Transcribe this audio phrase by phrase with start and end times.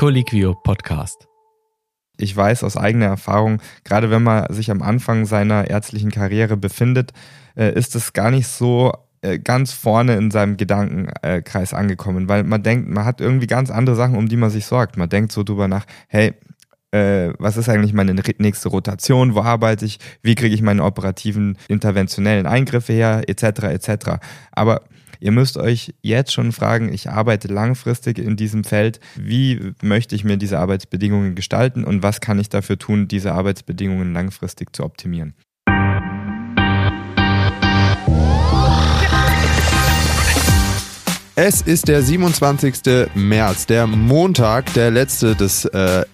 [0.00, 1.28] Colliquio Podcast.
[2.16, 7.12] Ich weiß aus eigener Erfahrung, gerade wenn man sich am Anfang seiner ärztlichen Karriere befindet,
[7.54, 12.62] äh, ist es gar nicht so äh, ganz vorne in seinem Gedankenkreis angekommen, weil man
[12.62, 14.96] denkt, man hat irgendwie ganz andere Sachen, um die man sich sorgt.
[14.96, 16.32] Man denkt so drüber nach, hey,
[16.92, 21.58] äh, was ist eigentlich meine nächste Rotation, wo arbeite ich, wie kriege ich meine operativen
[21.68, 23.64] interventionellen Eingriffe her, etc.
[23.64, 23.92] etc.
[24.50, 24.80] Aber
[25.20, 30.24] ihr müsst euch jetzt schon fragen, ich arbeite langfristig in diesem Feld, wie möchte ich
[30.24, 35.34] mir diese Arbeitsbedingungen gestalten und was kann ich dafür tun, diese Arbeitsbedingungen langfristig zu optimieren.
[41.42, 43.08] Es ist der 27.
[43.14, 46.04] März, der Montag, der letzte des äh,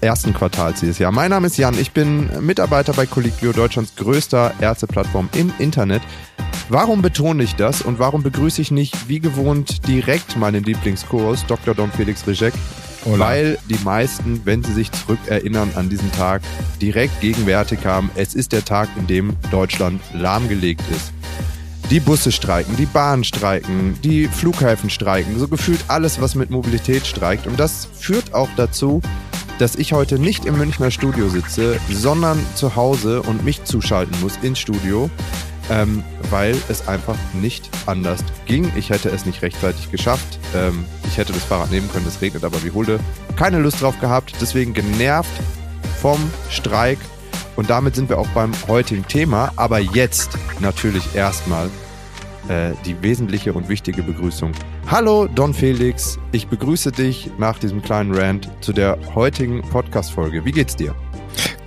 [0.00, 1.10] ersten Quartals dieses Jahr.
[1.10, 6.02] Mein Name ist Jan, ich bin Mitarbeiter bei Colliquio, Deutschlands größter Ärzteplattform im Internet.
[6.68, 11.76] Warum betone ich das und warum begrüße ich nicht wie gewohnt direkt meinen Lieblingskurs, Dr.
[11.76, 12.54] Don Felix Rijek?
[13.04, 16.42] Weil die meisten, wenn sie sich zurückerinnern an diesen Tag,
[16.82, 21.12] direkt gegenwärtig haben, es ist der Tag, in dem Deutschland lahmgelegt ist.
[21.90, 27.06] Die Busse streiken, die Bahnen streiken, die Flughäfen streiken, so gefühlt alles, was mit Mobilität
[27.06, 27.46] streikt.
[27.46, 29.00] Und das führt auch dazu,
[29.60, 34.36] dass ich heute nicht im Münchner Studio sitze, sondern zu Hause und mich zuschalten muss
[34.42, 35.08] ins Studio,
[35.70, 38.70] ähm, weil es einfach nicht anders ging.
[38.76, 40.38] Ich hätte es nicht rechtzeitig geschafft.
[40.54, 43.00] Ähm, ich hätte das Fahrrad nehmen können, es regnet aber wie Hulde.
[43.36, 45.30] Keine Lust drauf gehabt, deswegen genervt
[46.00, 46.18] vom
[46.50, 46.98] Streik
[47.56, 49.50] und damit sind wir auch beim heutigen Thema.
[49.56, 51.70] Aber jetzt natürlich erstmal
[52.48, 54.52] äh, die wesentliche und wichtige Begrüßung.
[54.88, 60.44] Hallo Don Felix, ich begrüße dich nach diesem kleinen Rant zu der heutigen Podcast-Folge.
[60.44, 60.94] Wie geht's dir?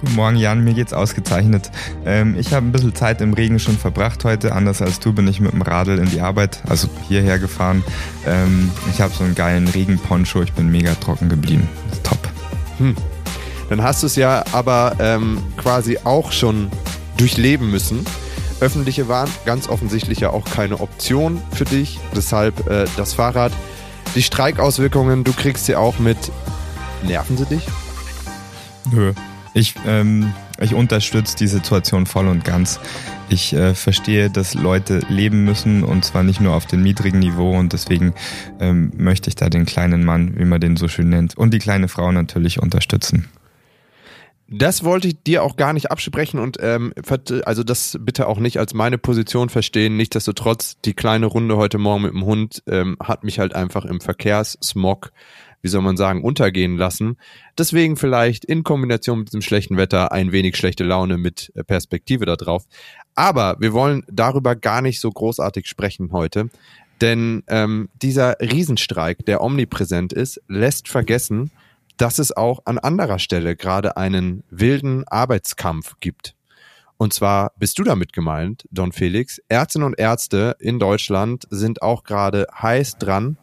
[0.01, 0.63] Guten Morgen, Jan.
[0.63, 1.71] Mir geht's ausgezeichnet.
[2.05, 4.53] Ähm, ich habe ein bisschen Zeit im Regen schon verbracht heute.
[4.53, 7.83] Anders als du bin ich mit dem Radl in die Arbeit, also hierher gefahren.
[8.25, 10.41] Ähm, ich habe so einen geilen Regenponcho.
[10.41, 11.67] Ich bin mega trocken geblieben.
[12.03, 12.19] Top.
[12.77, 12.95] Hm.
[13.69, 16.71] Dann hast du es ja aber ähm, quasi auch schon
[17.17, 18.05] durchleben müssen.
[18.61, 21.99] Öffentliche waren ganz offensichtlich ja auch keine Option für dich.
[22.15, 23.51] Deshalb äh, das Fahrrad.
[24.15, 26.17] Die Streikauswirkungen, du kriegst sie auch mit.
[27.03, 27.65] Nerven sie dich?
[28.91, 29.13] Nö.
[29.53, 32.79] Ich, ähm, ich unterstütze die Situation voll und ganz.
[33.29, 37.57] Ich äh, verstehe, dass Leute leben müssen und zwar nicht nur auf dem niedrigen Niveau
[37.57, 38.13] und deswegen
[38.59, 41.59] ähm, möchte ich da den kleinen Mann, wie man den so schön nennt, und die
[41.59, 43.27] kleine Frau natürlich unterstützen.
[44.51, 46.91] Das wollte ich dir auch gar nicht absprechen und ähm,
[47.45, 49.95] also das bitte auch nicht als meine Position verstehen.
[49.95, 54.01] Nichtsdestotrotz, die kleine Runde heute Morgen mit dem Hund ähm, hat mich halt einfach im
[54.01, 55.11] Verkehrssmog,
[55.61, 57.17] wie soll man sagen, untergehen lassen.
[57.57, 62.25] Deswegen vielleicht in Kombination mit diesem schlechten Wetter ein wenig schlechte Laune mit äh, Perspektive
[62.25, 62.65] da drauf.
[63.15, 66.49] Aber wir wollen darüber gar nicht so großartig sprechen heute.
[67.01, 71.51] Denn ähm, dieser Riesenstreik, der omnipräsent ist, lässt vergessen,
[71.97, 76.35] dass es auch an anderer Stelle gerade einen wilden Arbeitskampf gibt.
[76.97, 79.39] Und zwar bist du damit gemeint, Don Felix.
[79.47, 83.37] Ärztinnen und Ärzte in Deutschland sind auch gerade heiß dran,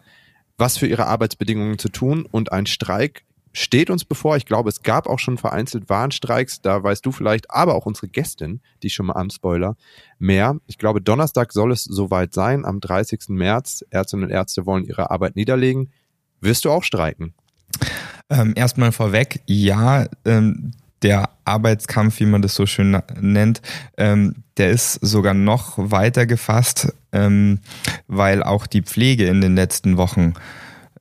[0.58, 2.26] was für ihre Arbeitsbedingungen zu tun.
[2.30, 4.36] Und ein Streik steht uns bevor.
[4.36, 6.60] Ich glaube, es gab auch schon vereinzelt Warnstreiks.
[6.60, 9.76] Da weißt du vielleicht, aber auch unsere Gästin, die schon mal am Spoiler,
[10.18, 10.58] mehr.
[10.66, 12.64] Ich glaube, Donnerstag soll es soweit sein.
[12.64, 13.28] Am 30.
[13.28, 13.84] März.
[13.90, 15.90] Ärztinnen und Ärzte wollen ihre Arbeit niederlegen.
[16.40, 17.34] Wirst du auch streiken?
[18.28, 23.62] Ähm, erstmal vorweg, ja, ähm, der Arbeitskampf, wie man das so schön nennt,
[23.96, 27.60] ähm, der ist sogar noch weiter gefasst, ähm,
[28.06, 30.34] weil auch die Pflege in den letzten Wochen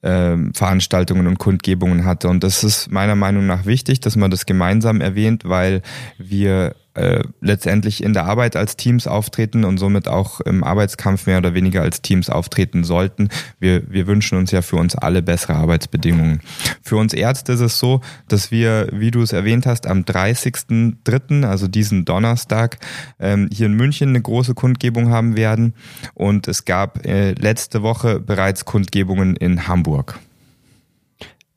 [0.03, 2.29] ähm, Veranstaltungen und Kundgebungen hatte.
[2.29, 5.81] Und das ist meiner Meinung nach wichtig, dass man das gemeinsam erwähnt, weil
[6.17, 11.37] wir äh, letztendlich in der Arbeit als Teams auftreten und somit auch im Arbeitskampf mehr
[11.37, 13.29] oder weniger als Teams auftreten sollten.
[13.59, 16.41] Wir, wir wünschen uns ja für uns alle bessere Arbeitsbedingungen.
[16.81, 21.45] Für uns Ärzte ist es so, dass wir, wie du es erwähnt hast, am 30.03.,
[21.45, 22.77] also diesen Donnerstag,
[23.19, 25.73] ähm, hier in München eine große Kundgebung haben werden.
[26.13, 30.19] Und es gab äh, letzte Woche bereits Kundgebungen in Hamburg.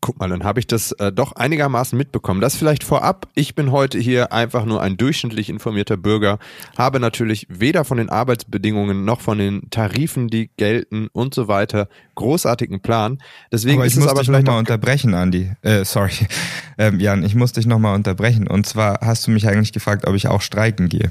[0.01, 2.41] Guck mal, dann habe ich das äh, doch einigermaßen mitbekommen.
[2.41, 3.27] Das vielleicht vorab.
[3.35, 6.39] Ich bin heute hier einfach nur ein durchschnittlich informierter Bürger,
[6.77, 11.89] habe natürlich weder von den Arbeitsbedingungen noch von den Tarifen, die gelten und so weiter,
[12.15, 13.19] großartigen Plan.
[13.51, 15.51] Deswegen aber ist ich es muss aber dich vielleicht nochmal unterbrechen, Andi.
[15.63, 16.13] Äh, sorry,
[16.79, 18.47] ähm, Jan, ich muss dich nochmal unterbrechen.
[18.47, 21.11] Und zwar hast du mich eigentlich gefragt, ob ich auch streiken gehe.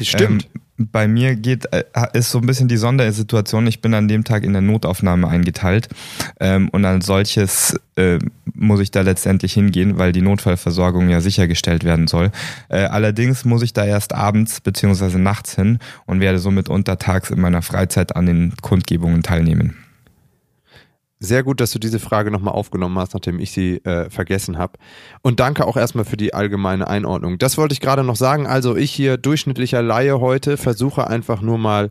[0.00, 0.48] Stimmt.
[0.54, 3.66] Ähm, bei mir geht, äh, ist so ein bisschen die Sondersituation.
[3.66, 5.88] Ich bin an dem Tag in der Notaufnahme eingeteilt
[6.40, 8.18] ähm, und als solches äh,
[8.54, 12.30] muss ich da letztendlich hingehen, weil die Notfallversorgung ja sichergestellt werden soll.
[12.68, 17.40] Äh, allerdings muss ich da erst abends beziehungsweise nachts hin und werde somit untertags in
[17.40, 19.85] meiner Freizeit an den Kundgebungen teilnehmen.
[21.18, 24.74] Sehr gut, dass du diese Frage nochmal aufgenommen hast, nachdem ich sie äh, vergessen habe.
[25.22, 27.38] Und danke auch erstmal für die allgemeine Einordnung.
[27.38, 28.46] Das wollte ich gerade noch sagen.
[28.46, 31.90] Also ich hier durchschnittlicher Laie heute versuche einfach nur mal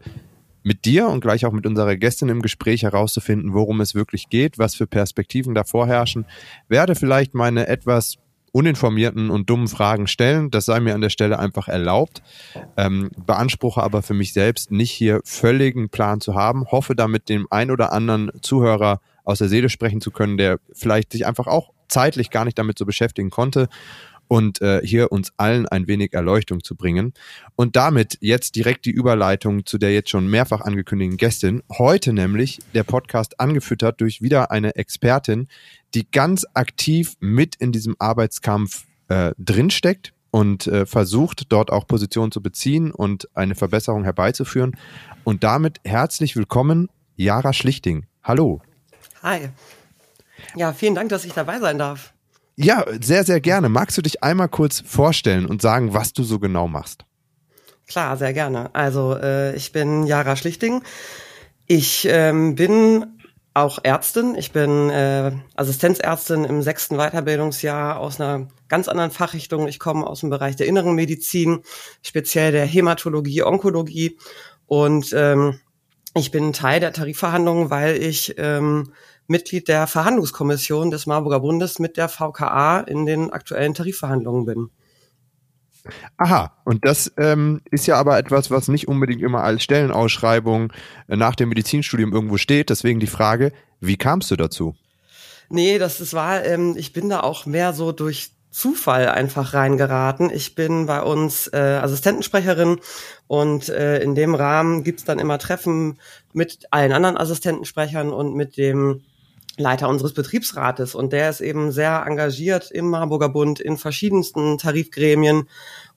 [0.61, 4.59] mit dir und gleich auch mit unserer Gästin im Gespräch herauszufinden, worum es wirklich geht,
[4.59, 6.25] was für Perspektiven da vorherrschen.
[6.67, 8.17] Werde vielleicht meine etwas
[8.51, 10.49] uninformierten und dummen Fragen stellen.
[10.49, 12.23] Das sei mir an der Stelle einfach erlaubt.
[12.77, 16.65] Ähm, beanspruche aber für mich selbst nicht hier völligen Plan zu haben.
[16.71, 21.11] Hoffe damit dem ein oder anderen Zuhörer aus der Seele sprechen zu können, der vielleicht
[21.11, 23.67] sich einfach auch zeitlich gar nicht damit so beschäftigen konnte
[24.27, 27.13] und äh, hier uns allen ein wenig Erleuchtung zu bringen.
[27.55, 31.61] Und damit jetzt direkt die Überleitung zu der jetzt schon mehrfach angekündigten Gästin.
[31.71, 35.47] Heute nämlich der Podcast angefüttert durch wieder eine Expertin,
[35.93, 42.31] die ganz aktiv mit in diesem Arbeitskampf äh, drinsteckt und äh, versucht, dort auch Positionen
[42.31, 44.75] zu beziehen und eine Verbesserung herbeizuführen.
[45.23, 48.05] Und damit herzlich willkommen, Jara Schlichting.
[48.23, 48.61] Hallo.
[49.25, 49.49] Hi.
[50.55, 52.13] Ja, vielen Dank, dass ich dabei sein darf.
[52.57, 53.69] Ja, sehr, sehr gerne.
[53.69, 57.05] Magst du dich einmal kurz vorstellen und sagen, was du so genau machst?
[57.87, 58.69] Klar, sehr gerne.
[58.75, 60.83] Also äh, ich bin Jara Schlichting.
[61.65, 63.17] Ich ähm, bin
[63.55, 64.35] auch Ärztin.
[64.35, 69.67] Ich bin äh, Assistenzärztin im sechsten Weiterbildungsjahr aus einer ganz anderen Fachrichtung.
[69.67, 71.63] Ich komme aus dem Bereich der inneren Medizin,
[72.03, 74.19] speziell der Hämatologie, Onkologie.
[74.67, 75.59] Und ähm,
[76.17, 78.93] ich bin Teil der Tarifverhandlungen, weil ich ähm,
[79.27, 84.69] Mitglied der Verhandlungskommission des Marburger Bundes mit der VKA in den aktuellen Tarifverhandlungen bin.
[86.17, 90.73] Aha, und das ähm, ist ja aber etwas, was nicht unbedingt immer als Stellenausschreibung
[91.07, 92.69] äh, nach dem Medizinstudium irgendwo steht.
[92.69, 94.75] Deswegen die Frage, wie kamst du dazu?
[95.49, 100.31] Nee, das, das war, ähm, ich bin da auch mehr so durch Zufall einfach reingeraten.
[100.31, 102.79] Ich bin bei uns äh, Assistentensprecherin
[103.27, 105.99] und äh, in dem Rahmen gibt's dann immer Treffen
[106.31, 109.01] mit allen anderen Assistentensprechern und mit dem
[109.57, 110.95] Leiter unseres Betriebsrates.
[110.95, 115.47] Und der ist eben sehr engagiert im Marburger Bund in verschiedensten Tarifgremien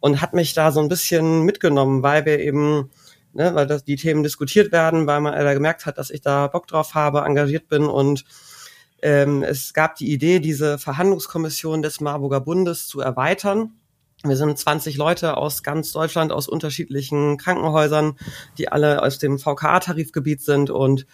[0.00, 2.90] und hat mich da so ein bisschen mitgenommen, weil wir eben,
[3.32, 6.46] ne, weil das die Themen diskutiert werden, weil man äh, gemerkt hat, dass ich da
[6.46, 7.86] Bock drauf habe, engagiert bin.
[7.86, 8.24] Und
[9.02, 13.72] ähm, es gab die Idee, diese Verhandlungskommission des Marburger Bundes zu erweitern.
[14.24, 18.18] Wir sind 20 Leute aus ganz Deutschland, aus unterschiedlichen Krankenhäusern,
[18.58, 20.70] die alle aus dem VKA-Tarifgebiet sind.
[20.70, 21.06] Und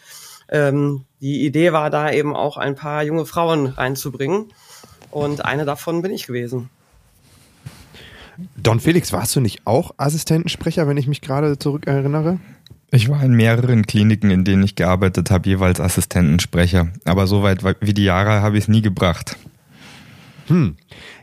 [0.48, 4.52] ähm, die Idee war da eben auch ein paar junge Frauen reinzubringen.
[5.10, 6.70] Und eine davon bin ich gewesen.
[8.56, 12.40] Don Felix, warst du nicht auch Assistentensprecher, wenn ich mich gerade zurückerinnere?
[12.90, 16.88] Ich war in mehreren Kliniken, in denen ich gearbeitet habe, jeweils Assistentensprecher.
[17.04, 19.36] Aber so weit wie die Jahre habe ich es nie gebracht.
[20.46, 20.76] Hm.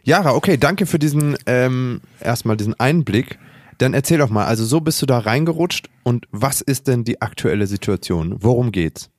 [0.04, 3.38] Jara, okay, danke für diesen ähm, erstmal diesen Einblick.
[3.82, 7.20] Dann erzähl doch mal, also so bist du da reingerutscht und was ist denn die
[7.24, 8.36] aktuelle Situation?
[8.40, 9.10] Worum geht's?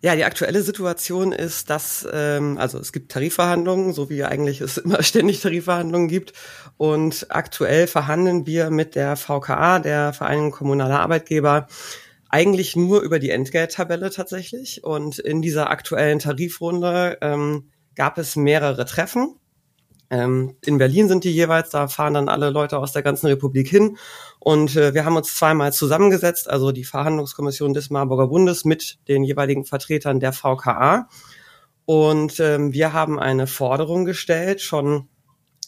[0.00, 4.76] Ja, die aktuelle Situation ist, dass ähm, also es gibt Tarifverhandlungen, so wie eigentlich es
[4.78, 6.32] immer ständig Tarifverhandlungen gibt.
[6.78, 11.68] Und aktuell verhandeln wir mit der VKA, der Vereinigung Kommunaler Arbeitgeber,
[12.28, 14.82] eigentlich nur über die Entgelttabelle tatsächlich.
[14.82, 19.36] Und in dieser aktuellen Tarifrunde ähm, gab es mehrere Treffen.
[20.10, 23.68] Ähm, in Berlin sind die jeweils, da fahren dann alle Leute aus der ganzen Republik
[23.68, 23.96] hin.
[24.38, 29.24] Und äh, wir haben uns zweimal zusammengesetzt, also die Verhandlungskommission des Marburger Bundes mit den
[29.24, 31.08] jeweiligen Vertretern der VKA.
[31.84, 35.08] Und ähm, wir haben eine Forderung gestellt, schon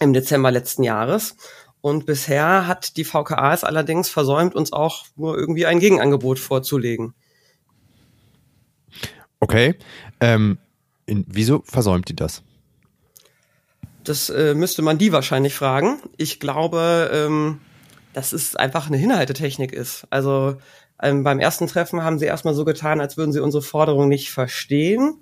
[0.00, 1.36] im Dezember letzten Jahres.
[1.80, 7.14] Und bisher hat die VKA es allerdings versäumt, uns auch nur irgendwie ein Gegenangebot vorzulegen.
[9.40, 9.76] Okay.
[10.20, 10.58] Ähm,
[11.06, 12.42] in, wieso versäumt die das?
[14.08, 15.98] Das äh, müsste man die wahrscheinlich fragen.
[16.16, 17.60] Ich glaube, ähm,
[18.12, 20.06] dass es einfach eine Hinhaltetechnik ist.
[20.10, 20.56] Also
[21.02, 24.30] ähm, beim ersten Treffen haben sie erstmal so getan, als würden sie unsere Forderung nicht
[24.30, 25.18] verstehen.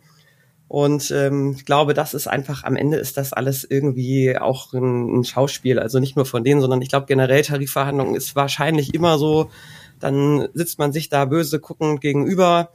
[0.69, 5.19] Und ähm, ich glaube, das ist einfach, am Ende ist das alles irgendwie auch ein,
[5.21, 5.78] ein Schauspiel.
[5.78, 9.50] Also nicht nur von denen, sondern ich glaube generell Tarifverhandlungen ist wahrscheinlich immer so,
[10.00, 12.71] dann sitzt man sich da böse guckend gegenüber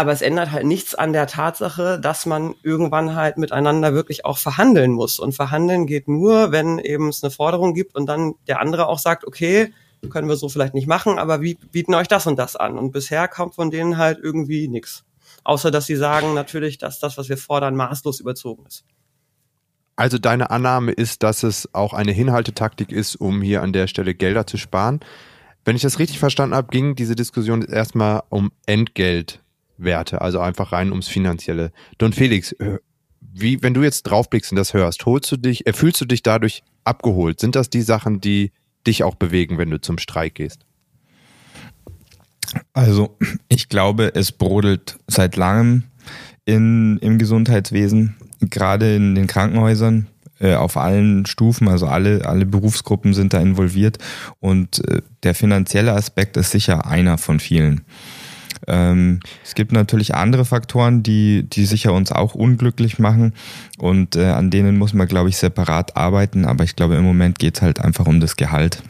[0.00, 4.38] aber es ändert halt nichts an der Tatsache, dass man irgendwann halt miteinander wirklich auch
[4.38, 5.18] verhandeln muss.
[5.18, 8.98] Und verhandeln geht nur, wenn eben es eine Forderung gibt und dann der andere auch
[8.98, 9.74] sagt, okay,
[10.08, 12.78] können wir so vielleicht nicht machen, aber wie bieten euch das und das an?
[12.78, 15.04] Und bisher kommt von denen halt irgendwie nichts.
[15.44, 18.84] Außer dass sie sagen natürlich, dass das, was wir fordern, maßlos überzogen ist.
[19.96, 24.14] Also deine Annahme ist, dass es auch eine Hinhaltetaktik ist, um hier an der Stelle
[24.14, 25.00] Gelder zu sparen.
[25.66, 29.42] Wenn ich das richtig verstanden habe, ging diese Diskussion erstmal um Entgelt
[29.82, 31.72] Werte, also einfach rein ums Finanzielle.
[31.98, 32.78] Don Felix, äh,
[33.20, 36.62] wie, wenn du jetzt draufblickst und das hörst, holst du dich, erfüllst du dich dadurch
[36.84, 37.40] abgeholt?
[37.40, 38.52] Sind das die Sachen, die
[38.86, 40.64] dich auch bewegen, wenn du zum Streik gehst?
[42.72, 43.16] Also
[43.48, 45.84] ich glaube, es brodelt seit langem
[46.44, 50.08] in, im Gesundheitswesen, gerade in den Krankenhäusern
[50.40, 53.98] äh, auf allen Stufen, also alle, alle Berufsgruppen sind da involviert
[54.40, 57.82] und äh, der finanzielle Aspekt ist sicher einer von vielen.
[58.66, 63.34] Ähm, es gibt natürlich andere Faktoren, die, die sicher uns auch unglücklich machen
[63.78, 67.38] und äh, an denen muss man, glaube ich, separat arbeiten, aber ich glaube, im Moment
[67.38, 68.82] geht es halt einfach um das Gehalt.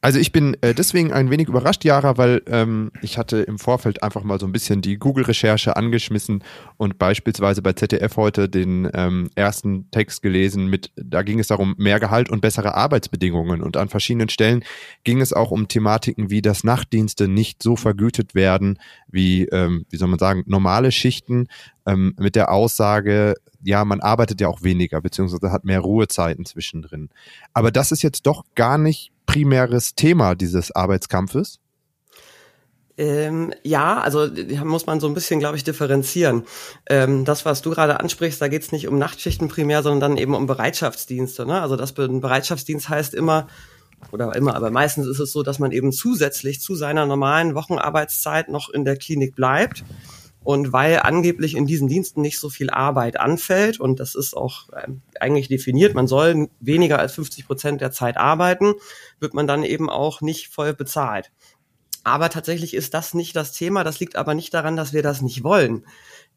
[0.00, 4.00] Also ich bin äh, deswegen ein wenig überrascht, Jara, weil ähm, ich hatte im Vorfeld
[4.04, 6.44] einfach mal so ein bisschen die Google-Recherche angeschmissen
[6.76, 11.74] und beispielsweise bei ZDF heute den ähm, ersten Text gelesen mit, da ging es darum,
[11.78, 13.60] mehr Gehalt und bessere Arbeitsbedingungen.
[13.60, 14.64] Und an verschiedenen Stellen
[15.02, 18.78] ging es auch um Thematiken wie, dass Nachtdienste nicht so vergütet werden
[19.08, 21.48] wie, ähm, wie soll man sagen, normale Schichten
[21.86, 27.08] ähm, mit der Aussage, ja, man arbeitet ja auch weniger, beziehungsweise hat mehr Ruhezeiten zwischendrin.
[27.52, 31.60] Aber das ist jetzt doch gar nicht primäres Thema dieses Arbeitskampfes?
[32.96, 34.26] Ähm, ja, also
[34.64, 36.42] muss man so ein bisschen, glaube ich, differenzieren.
[36.88, 40.18] Ähm, das, was du gerade ansprichst, da geht es nicht um Nachtschichten primär, sondern dann
[40.18, 41.46] eben um Bereitschaftsdienste.
[41.46, 41.60] Ne?
[41.60, 43.46] Also das ein Bereitschaftsdienst heißt immer,
[44.10, 48.48] oder immer, aber meistens ist es so, dass man eben zusätzlich zu seiner normalen Wochenarbeitszeit
[48.48, 49.84] noch in der Klinik bleibt.
[50.48, 54.70] Und weil angeblich in diesen Diensten nicht so viel Arbeit anfällt, und das ist auch
[54.82, 58.72] ähm, eigentlich definiert, man soll weniger als 50 Prozent der Zeit arbeiten,
[59.20, 61.30] wird man dann eben auch nicht voll bezahlt.
[62.02, 63.84] Aber tatsächlich ist das nicht das Thema.
[63.84, 65.84] Das liegt aber nicht daran, dass wir das nicht wollen.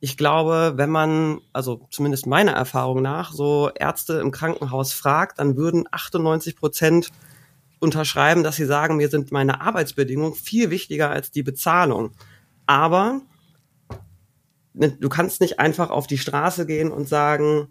[0.02, 5.56] Ich glaube, wenn man, also zumindest meiner Erfahrung nach, so Ärzte im Krankenhaus fragt, dann
[5.56, 7.12] würden 98 Prozent
[7.80, 12.12] unterschreiben, dass sie sagen, mir sind meine Arbeitsbedingungen viel wichtiger als die Bezahlung.
[12.66, 13.22] Aber
[14.74, 17.70] du kannst nicht einfach auf die Straße gehen und sagen,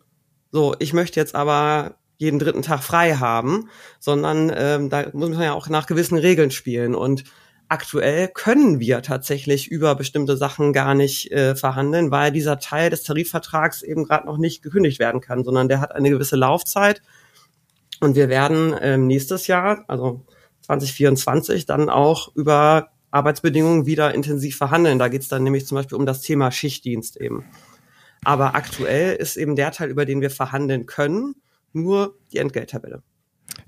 [0.53, 5.41] so, ich möchte jetzt aber jeden dritten Tag frei haben, sondern ähm, da muss man
[5.41, 6.95] ja auch nach gewissen Regeln spielen.
[6.95, 7.25] Und
[7.69, 13.05] aktuell können wir tatsächlich über bestimmte Sachen gar nicht äh, verhandeln, weil dieser Teil des
[13.05, 17.01] Tarifvertrags eben gerade noch nicht gekündigt werden kann, sondern der hat eine gewisse Laufzeit.
[18.01, 20.25] Und wir werden ähm, nächstes Jahr, also
[20.63, 24.99] 2024, dann auch über Arbeitsbedingungen wieder intensiv verhandeln.
[24.99, 27.45] Da geht es dann nämlich zum Beispiel um das Thema Schichtdienst eben.
[28.25, 31.35] Aber aktuell ist eben der Teil, über den wir verhandeln können,
[31.73, 33.03] nur die Entgelttabelle.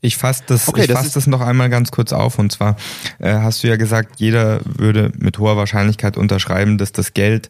[0.01, 2.39] Ich fasse das, okay, ich das, fass das noch einmal ganz kurz auf.
[2.39, 2.77] Und zwar
[3.19, 7.49] äh, hast du ja gesagt, jeder würde mit hoher Wahrscheinlichkeit unterschreiben, dass das Geld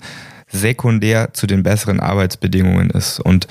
[0.48, 3.20] sekundär zu den besseren Arbeitsbedingungen ist.
[3.20, 3.48] Und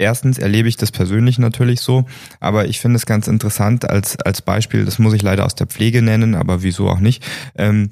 [0.00, 2.06] Erstens erlebe ich das persönlich natürlich so,
[2.40, 5.66] aber ich finde es ganz interessant als, als Beispiel, das muss ich leider aus der
[5.66, 7.22] Pflege nennen, aber wieso auch nicht.
[7.54, 7.90] Ähm,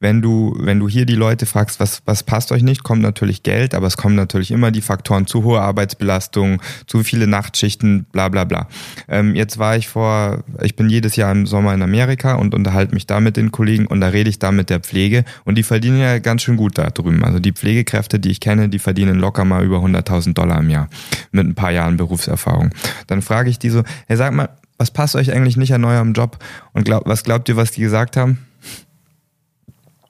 [0.00, 3.42] wenn du, wenn du hier die Leute fragst, was, was passt euch nicht, kommt natürlich
[3.42, 8.30] Geld, aber es kommen natürlich immer die Faktoren zu hohe Arbeitsbelastung, zu viele Nachtschichten, bla
[8.30, 8.68] bla bla.
[9.06, 12.94] Ähm, jetzt war ich vor, ich bin jedes Jahr im Sommer in Amerika und unterhalte
[12.94, 15.64] mich da mit den Kollegen und da rede ich da mit der Pflege und die
[15.64, 17.22] verdienen ja ganz schön gut da drüben.
[17.22, 20.88] Also die Pflegekräfte, die ich kenne, die verdienen locker mal über 100.000 Dollar im Jahr.
[21.30, 22.70] Mit mit ein paar Jahren Berufserfahrung.
[23.06, 26.12] Dann frage ich die so, hey, sag mal, was passt euch eigentlich nicht an eurem
[26.12, 26.38] Job?
[26.72, 28.38] Und glaub, was glaubt ihr, was die gesagt haben?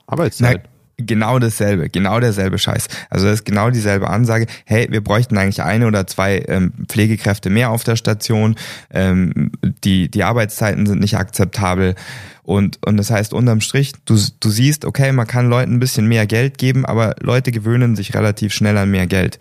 [0.06, 0.62] Arbeitszeit.
[0.64, 2.88] Na, genau dasselbe, genau derselbe Scheiß.
[3.10, 4.46] Also das ist genau dieselbe Ansage.
[4.64, 8.56] Hey, wir bräuchten eigentlich eine oder zwei ähm, Pflegekräfte mehr auf der Station.
[8.90, 9.52] Ähm,
[9.84, 11.94] die, die Arbeitszeiten sind nicht akzeptabel.
[12.42, 16.08] Und, und das heißt, unterm Strich, du, du siehst, okay, man kann Leuten ein bisschen
[16.08, 19.38] mehr Geld geben, aber Leute gewöhnen sich relativ schnell an mehr Geld.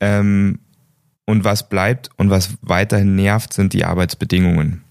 [0.00, 0.58] Ähm,
[1.26, 4.84] und was bleibt und was weiterhin nervt, sind die Arbeitsbedingungen.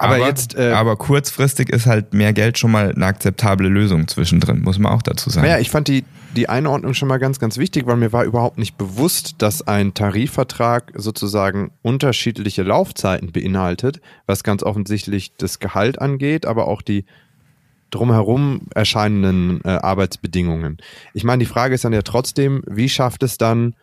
[0.00, 4.06] Aber, aber jetzt, äh, aber kurzfristig ist halt mehr Geld schon mal eine akzeptable Lösung
[4.06, 5.46] zwischendrin, muss man auch dazu sagen.
[5.46, 6.04] Naja, ich fand die,
[6.36, 9.94] die Einordnung schon mal ganz, ganz wichtig, weil mir war überhaupt nicht bewusst, dass ein
[9.94, 17.04] Tarifvertrag sozusagen unterschiedliche Laufzeiten beinhaltet, was ganz offensichtlich das Gehalt angeht, aber auch die
[17.90, 20.76] drumherum erscheinenden äh, Arbeitsbedingungen.
[21.12, 23.74] Ich meine, die Frage ist dann ja trotzdem, wie schafft es dann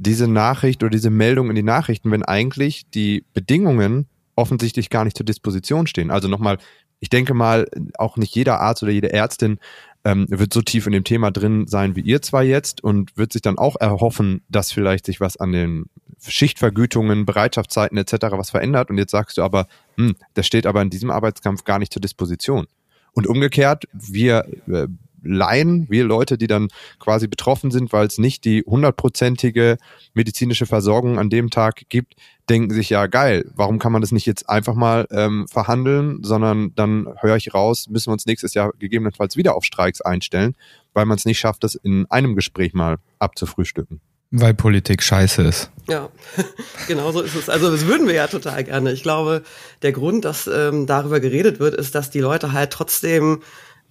[0.00, 5.16] diese Nachricht oder diese Meldung in die Nachrichten, wenn eigentlich die Bedingungen offensichtlich gar nicht
[5.16, 6.10] zur Disposition stehen.
[6.10, 6.56] Also nochmal,
[7.00, 9.58] ich denke mal, auch nicht jeder Arzt oder jede Ärztin
[10.04, 13.34] ähm, wird so tief in dem Thema drin sein wie ihr zwei jetzt und wird
[13.34, 15.84] sich dann auch erhoffen, dass vielleicht sich was an den
[16.26, 18.14] Schichtvergütungen, Bereitschaftszeiten etc.
[18.32, 18.88] was verändert.
[18.88, 19.66] Und jetzt sagst du aber,
[19.98, 22.66] hm, das steht aber in diesem Arbeitskampf gar nicht zur Disposition.
[23.12, 24.86] Und umgekehrt, wir äh,
[25.22, 29.76] Laien, wir Leute, die dann quasi betroffen sind, weil es nicht die hundertprozentige
[30.14, 32.14] medizinische Versorgung an dem Tag gibt,
[32.48, 36.74] denken sich ja geil, warum kann man das nicht jetzt einfach mal ähm, verhandeln, sondern
[36.74, 40.56] dann höre ich raus, müssen wir uns nächstes Jahr gegebenenfalls wieder auf Streiks einstellen,
[40.92, 44.00] weil man es nicht schafft, das in einem Gespräch mal abzufrühstücken.
[44.32, 45.70] Weil Politik scheiße ist.
[45.88, 46.08] Ja,
[46.86, 47.48] genau so ist es.
[47.48, 48.92] Also das würden wir ja total gerne.
[48.92, 49.42] Ich glaube,
[49.82, 53.42] der Grund, dass ähm, darüber geredet wird, ist, dass die Leute halt trotzdem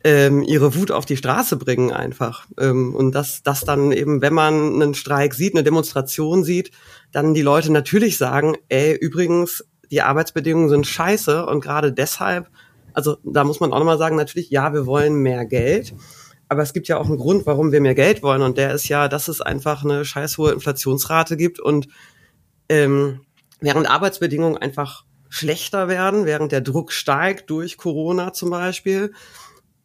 [0.03, 2.47] ähm, ihre Wut auf die Straße bringen einfach.
[2.59, 6.71] Ähm, und dass, dass dann eben, wenn man einen Streik sieht, eine Demonstration sieht,
[7.11, 12.47] dann die Leute natürlich sagen, ey, übrigens, die Arbeitsbedingungen sind scheiße und gerade deshalb,
[12.93, 15.93] also da muss man auch nochmal sagen, natürlich, ja, wir wollen mehr Geld.
[16.47, 18.41] Aber es gibt ja auch einen Grund, warum wir mehr Geld wollen.
[18.41, 21.87] Und der ist ja, dass es einfach eine scheiß hohe Inflationsrate gibt und
[22.69, 23.21] ähm,
[23.59, 29.13] während Arbeitsbedingungen einfach schlechter werden, während der Druck steigt durch Corona zum Beispiel,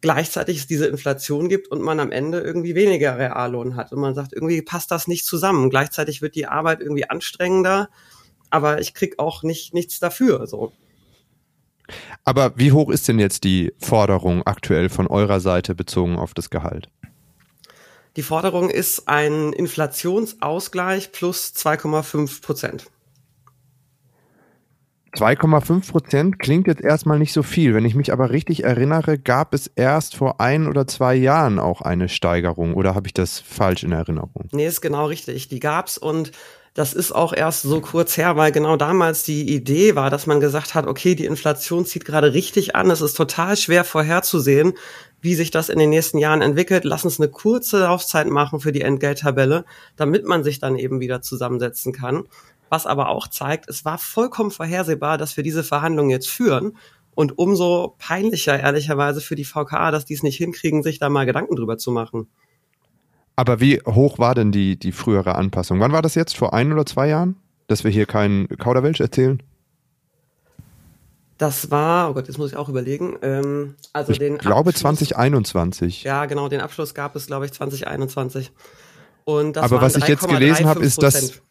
[0.05, 3.91] gleichzeitig es diese Inflation gibt und man am Ende irgendwie weniger Reallohn hat.
[3.91, 5.71] Und man sagt, irgendwie passt das nicht zusammen.
[5.71, 7.89] Gleichzeitig wird die Arbeit irgendwie anstrengender,
[8.51, 10.45] aber ich krieg auch nicht nichts dafür.
[10.45, 10.73] So.
[12.23, 16.51] Aber wie hoch ist denn jetzt die Forderung aktuell von eurer Seite bezogen auf das
[16.51, 16.87] Gehalt?
[18.15, 22.91] Die Forderung ist ein Inflationsausgleich plus 2,5 Prozent.
[25.15, 27.73] 2,5 Prozent klingt jetzt erstmal nicht so viel.
[27.73, 31.81] Wenn ich mich aber richtig erinnere, gab es erst vor ein oder zwei Jahren auch
[31.81, 32.73] eine Steigerung.
[32.73, 34.49] Oder habe ich das falsch in Erinnerung?
[34.51, 35.47] Nee, ist genau richtig.
[35.47, 36.31] Die gab's und
[36.75, 40.41] das ist auch erst so kurz her, weil genau damals die Idee war, dass man
[40.41, 42.91] gesagt hat, okay, die Inflation zieht gerade richtig an.
[42.91, 44.73] Es ist total schwer vorherzusehen,
[45.21, 46.83] wie sich das in den nächsten Jahren entwickelt.
[46.83, 49.63] Lass uns eine kurze Laufzeit machen für die Entgelttabelle,
[49.95, 52.25] damit man sich dann eben wieder zusammensetzen kann.
[52.69, 56.77] Was aber auch zeigt, es war vollkommen vorhersehbar, dass wir diese Verhandlungen jetzt führen.
[57.13, 61.25] Und umso peinlicher, ehrlicherweise, für die VKA, dass die es nicht hinkriegen, sich da mal
[61.25, 62.27] Gedanken drüber zu machen.
[63.35, 65.79] Aber wie hoch war denn die, die frühere Anpassung?
[65.79, 66.35] Wann war das jetzt?
[66.35, 67.37] Vor ein oder zwei Jahren?
[67.67, 69.41] Dass wir hier keinen Kauderwelsch erzählen?
[71.37, 73.17] Das war, oh Gott, jetzt muss ich auch überlegen.
[73.21, 76.03] Ähm, also ich den glaube Abschluss, 2021.
[76.03, 78.51] Ja, genau, den Abschluss gab es, glaube ich, 2021.
[79.25, 81.41] Und das Aber was ich jetzt gelesen habe, ist, dass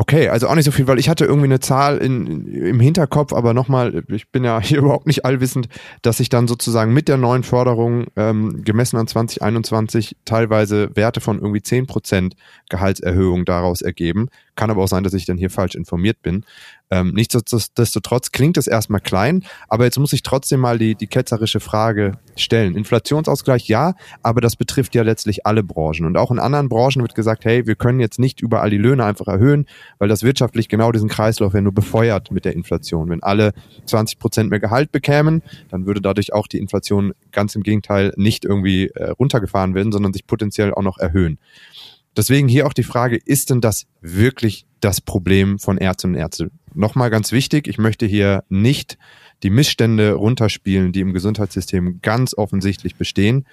[0.00, 3.34] Okay, also auch nicht so viel, weil ich hatte irgendwie eine Zahl in, im Hinterkopf,
[3.34, 5.68] aber nochmal, ich bin ja hier überhaupt nicht allwissend,
[6.00, 11.38] dass sich dann sozusagen mit der neuen Förderung ähm, gemessen an 2021 teilweise Werte von
[11.38, 12.32] irgendwie 10%
[12.70, 14.30] Gehaltserhöhung daraus ergeben.
[14.56, 16.44] Kann aber auch sein, dass ich dann hier falsch informiert bin.
[16.92, 21.60] Ähm, nichtsdestotrotz klingt es erstmal klein, aber jetzt muss ich trotzdem mal die, die ketzerische
[21.60, 22.74] Frage stellen.
[22.74, 26.04] Inflationsausgleich ja, aber das betrifft ja letztlich alle Branchen.
[26.04, 29.04] Und auch in anderen Branchen wird gesagt, hey, wir können jetzt nicht überall die Löhne
[29.04, 29.66] einfach erhöhen,
[29.98, 33.08] weil das wirtschaftlich genau diesen Kreislauf ja nur befeuert mit der Inflation.
[33.08, 33.52] Wenn alle
[33.86, 38.44] 20 Prozent mehr Gehalt bekämen, dann würde dadurch auch die Inflation ganz im Gegenteil nicht
[38.44, 41.38] irgendwie äh, runtergefahren werden, sondern sich potenziell auch noch erhöhen.
[42.16, 46.50] Deswegen hier auch die Frage, ist denn das wirklich das Problem von Ärztinnen und Ärzten?
[46.74, 48.98] Nochmal ganz wichtig, ich möchte hier nicht
[49.42, 53.46] die Missstände runterspielen, die im Gesundheitssystem ganz offensichtlich bestehen.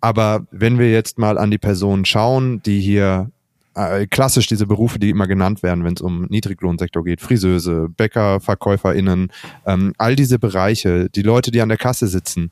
[0.00, 3.30] Aber wenn wir jetzt mal an die Personen schauen, die hier
[3.74, 8.40] äh, klassisch diese Berufe, die immer genannt werden, wenn es um Niedriglohnsektor geht, Friseuse, Bäcker,
[8.40, 9.30] VerkäuferInnen,
[9.66, 12.50] ähm, all diese Bereiche, die Leute, die an der Kasse sitzen,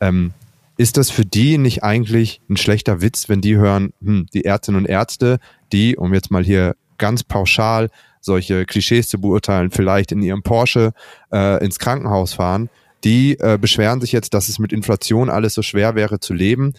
[0.00, 0.32] ähm,
[0.78, 4.80] ist das für die nicht eigentlich ein schlechter Witz, wenn die hören, hm, die Ärztinnen
[4.80, 5.40] und Ärzte,
[5.72, 10.92] die, um jetzt mal hier ganz pauschal solche Klischees zu beurteilen, vielleicht in ihrem Porsche
[11.32, 12.70] äh, ins Krankenhaus fahren,
[13.02, 16.74] die äh, beschweren sich jetzt, dass es mit Inflation alles so schwer wäre zu leben.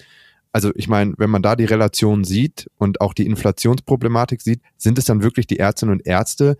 [0.53, 4.97] Also ich meine, wenn man da die Relation sieht und auch die Inflationsproblematik sieht, sind
[4.97, 6.57] es dann wirklich die Ärztinnen und Ärzte,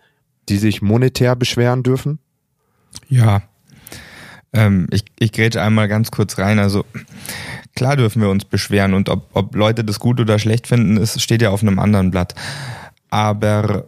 [0.49, 2.19] die sich monetär beschweren dürfen?
[3.08, 3.43] Ja,
[4.53, 6.59] ähm, ich, ich grätsche einmal ganz kurz rein.
[6.59, 6.85] Also
[7.75, 11.21] klar dürfen wir uns beschweren und ob, ob Leute das gut oder schlecht finden, ist,
[11.21, 12.35] steht ja auf einem anderen Blatt.
[13.09, 13.85] Aber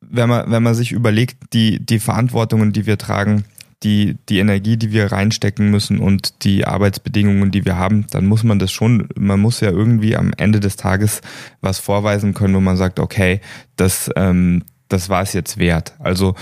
[0.00, 3.44] wenn man, wenn man sich überlegt, die, die Verantwortungen, die wir tragen,
[3.82, 8.44] die, die Energie, die wir reinstecken müssen und die Arbeitsbedingungen, die wir haben, dann muss
[8.44, 11.22] man das schon, man muss ja irgendwie am Ende des Tages
[11.62, 13.40] was vorweisen können, wo man sagt, okay,
[13.76, 15.94] das, ähm, das war es jetzt wert.
[15.98, 16.34] Also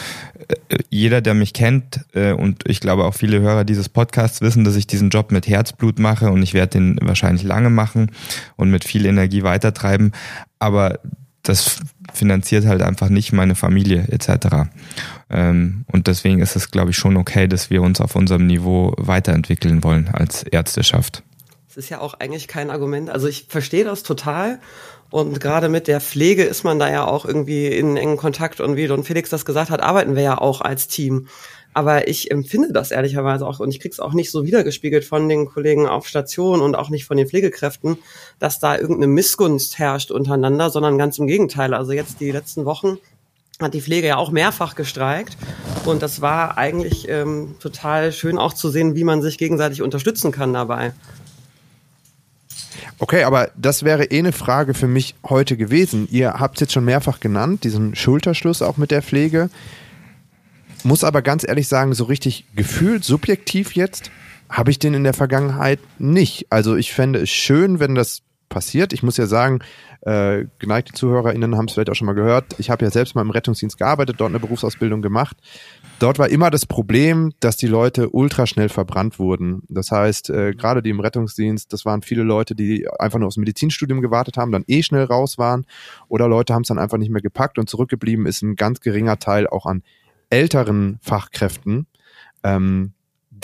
[0.49, 4.65] äh, jeder, der mich kennt äh, und ich glaube auch viele Hörer dieses Podcasts wissen,
[4.65, 8.11] dass ich diesen Job mit Herzblut mache und ich werde den wahrscheinlich lange machen
[8.57, 10.13] und mit viel Energie weitertreiben.
[10.59, 10.99] Aber
[11.43, 11.79] das
[12.13, 14.69] finanziert halt einfach nicht meine Familie etc.
[15.31, 18.95] Ähm, und deswegen ist es, glaube ich, schon okay, dass wir uns auf unserem Niveau
[18.97, 21.23] weiterentwickeln wollen als Ärzteschaft.
[21.69, 23.11] Das ist ja auch eigentlich kein Argument.
[23.11, 24.59] Also ich verstehe das total
[25.11, 28.77] und gerade mit der Pflege ist man da ja auch irgendwie in engen Kontakt und
[28.77, 31.29] wie Don Felix das gesagt hat, arbeiten wir ja auch als Team.
[31.73, 35.47] Aber ich empfinde das ehrlicherweise auch und ich krieg's auch nicht so wiedergespiegelt von den
[35.47, 37.99] Kollegen auf Station und auch nicht von den Pflegekräften,
[38.39, 41.75] dass da irgendeine Missgunst herrscht untereinander, sondern ganz im Gegenteil.
[41.75, 42.99] Also jetzt die letzten Wochen
[43.61, 45.37] hat die Pflege ja auch mehrfach gestreikt
[45.85, 50.33] und das war eigentlich ähm, total schön auch zu sehen, wie man sich gegenseitig unterstützen
[50.33, 50.93] kann dabei.
[52.99, 56.09] Okay, aber das wäre eh eine Frage für mich heute gewesen.
[56.11, 59.51] Ihr habt es jetzt schon mehrfach genannt, diesen Schulterschluss auch mit der Pflege.
[60.85, 64.11] Muss aber ganz ehrlich sagen, so richtig gefühlt, subjektiv jetzt,
[64.49, 66.47] habe ich den in der Vergangenheit nicht.
[66.51, 68.93] Also ich fände es schön, wenn das passiert.
[68.93, 69.61] Ich muss ja sagen,
[70.03, 72.59] äh, geneigte ZuhörerInnen haben es vielleicht auch schon mal gehört.
[72.59, 75.37] Ich habe ja selbst mal im Rettungsdienst gearbeitet, dort eine Berufsausbildung gemacht.
[75.99, 79.63] Dort war immer das Problem, dass die Leute ultra schnell verbrannt wurden.
[79.69, 83.37] Das heißt, äh, gerade die im Rettungsdienst, das waren viele Leute, die einfach nur aufs
[83.37, 85.67] Medizinstudium gewartet haben, dann eh schnell raus waren.
[86.09, 89.19] Oder Leute haben es dann einfach nicht mehr gepackt und zurückgeblieben ist ein ganz geringer
[89.19, 89.83] Teil auch an
[90.31, 91.87] älteren Fachkräften.
[92.45, 92.93] Ähm,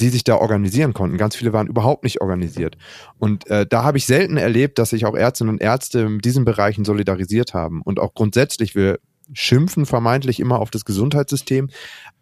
[0.00, 1.16] die sich da organisieren konnten.
[1.16, 2.76] Ganz viele waren überhaupt nicht organisiert.
[3.18, 6.44] Und äh, da habe ich selten erlebt, dass sich auch Ärztinnen und Ärzte in diesen
[6.44, 7.82] Bereichen solidarisiert haben.
[7.82, 8.98] Und auch grundsätzlich, wir
[9.32, 11.70] schimpfen vermeintlich immer auf das Gesundheitssystem,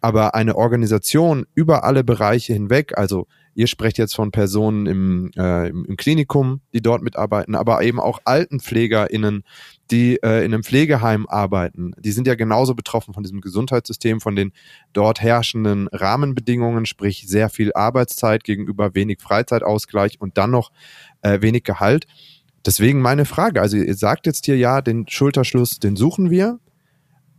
[0.01, 5.69] aber eine Organisation über alle Bereiche hinweg, also ihr sprecht jetzt von Personen im, äh,
[5.69, 9.43] im, Klinikum, die dort mitarbeiten, aber eben auch AltenpflegerInnen,
[9.91, 14.35] die äh, in einem Pflegeheim arbeiten, die sind ja genauso betroffen von diesem Gesundheitssystem, von
[14.35, 14.53] den
[14.93, 20.71] dort herrschenden Rahmenbedingungen, sprich sehr viel Arbeitszeit gegenüber wenig Freizeitausgleich und dann noch
[21.21, 22.07] äh, wenig Gehalt.
[22.65, 26.59] Deswegen meine Frage, also ihr sagt jetzt hier ja, den Schulterschluss, den suchen wir,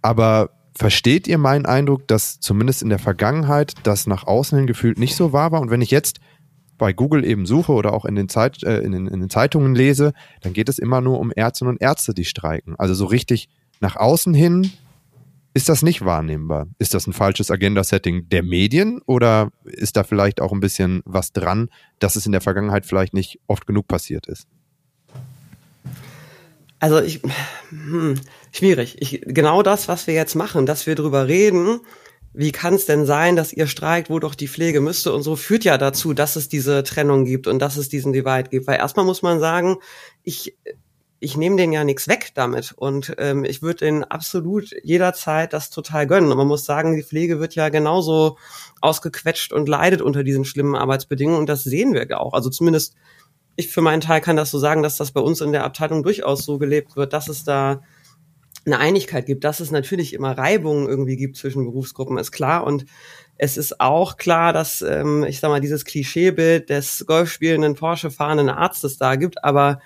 [0.02, 4.98] aber versteht ihr meinen Eindruck, dass zumindest in der Vergangenheit das nach außen hin gefühlt
[4.98, 5.60] nicht so wahr war?
[5.60, 6.18] Und wenn ich jetzt
[6.76, 9.74] bei Google eben suche oder auch in den, Zeit, äh, in, den, in den Zeitungen
[9.74, 12.74] lese, dann geht es immer nur um Ärztinnen und Ärzte, die streiken.
[12.78, 13.48] Also so richtig
[13.80, 14.72] nach außen hin
[15.56, 16.66] ist das nicht wahrnehmbar.
[16.78, 21.32] Ist das ein falsches Agenda-Setting der Medien oder ist da vielleicht auch ein bisschen was
[21.32, 21.68] dran,
[22.00, 24.48] dass es in der Vergangenheit vielleicht nicht oft genug passiert ist?
[26.80, 27.22] Also ich,
[27.70, 28.16] hm,
[28.54, 28.96] schwierig.
[29.00, 31.80] Ich, genau das, was wir jetzt machen, dass wir drüber reden,
[32.32, 35.36] wie kann es denn sein, dass ihr streikt, wo doch die Pflege müsste und so,
[35.36, 38.66] führt ja dazu, dass es diese Trennung gibt und dass es diesen Divide gibt.
[38.66, 39.76] Weil erstmal muss man sagen,
[40.24, 40.56] ich,
[41.20, 45.70] ich nehme denen ja nichts weg damit und ähm, ich würde denen absolut jederzeit das
[45.70, 46.30] total gönnen.
[46.30, 48.36] Und man muss sagen, die Pflege wird ja genauso
[48.80, 52.34] ausgequetscht und leidet unter diesen schlimmen Arbeitsbedingungen und das sehen wir auch.
[52.34, 52.94] Also zumindest
[53.56, 56.02] ich für meinen Teil kann das so sagen, dass das bei uns in der Abteilung
[56.02, 57.82] durchaus so gelebt wird, dass es da
[58.66, 62.64] eine Einigkeit gibt, dass es natürlich immer Reibungen irgendwie gibt zwischen Berufsgruppen, ist klar.
[62.64, 62.86] Und
[63.36, 68.48] es ist auch klar, dass, ähm, ich sag mal, dieses Klischeebild des Golfspielenden, Porsche fahrenden
[68.48, 69.44] Arztes da gibt.
[69.44, 69.80] Aber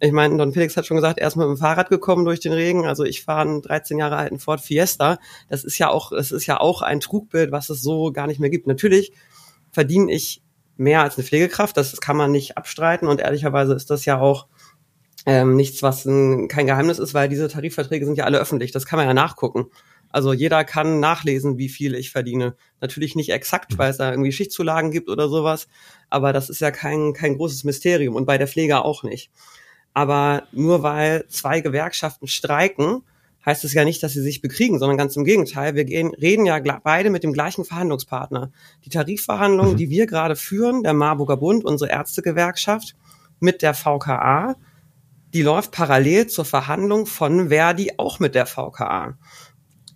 [0.00, 2.52] ich meine, Don Felix hat schon gesagt, er ist mit dem Fahrrad gekommen durch den
[2.52, 2.86] Regen.
[2.86, 5.18] Also ich fahre einen 13 Jahre alten Ford Fiesta.
[5.48, 8.40] Das ist ja auch, das ist ja auch ein Trugbild, was es so gar nicht
[8.40, 8.66] mehr gibt.
[8.66, 9.12] Natürlich
[9.72, 10.42] verdiene ich
[10.76, 14.46] mehr als eine Pflegekraft, das kann man nicht abstreiten und ehrlicherweise ist das ja auch
[15.26, 18.86] ähm, nichts, was ein, kein Geheimnis ist, weil diese Tarifverträge sind ja alle öffentlich, das
[18.86, 19.66] kann man ja nachgucken.
[20.12, 22.56] Also jeder kann nachlesen, wie viel ich verdiene.
[22.80, 25.68] Natürlich nicht exakt, weil es da irgendwie Schichtzulagen gibt oder sowas,
[26.08, 29.30] aber das ist ja kein, kein großes Mysterium und bei der Pflege auch nicht.
[29.92, 33.02] Aber nur weil zwei Gewerkschaften streiken,
[33.44, 35.74] heißt es ja nicht, dass sie sich bekriegen, sondern ganz im Gegenteil.
[35.74, 38.52] Wir gehen, reden ja beide mit dem gleichen Verhandlungspartner.
[38.84, 39.76] Die Tarifverhandlungen, mhm.
[39.78, 42.96] die wir gerade führen, der Marburger Bund, unsere Ärztegewerkschaft,
[43.40, 44.56] mit der VKA,
[45.32, 49.16] die läuft parallel zur Verhandlung von Verdi auch mit der VKA.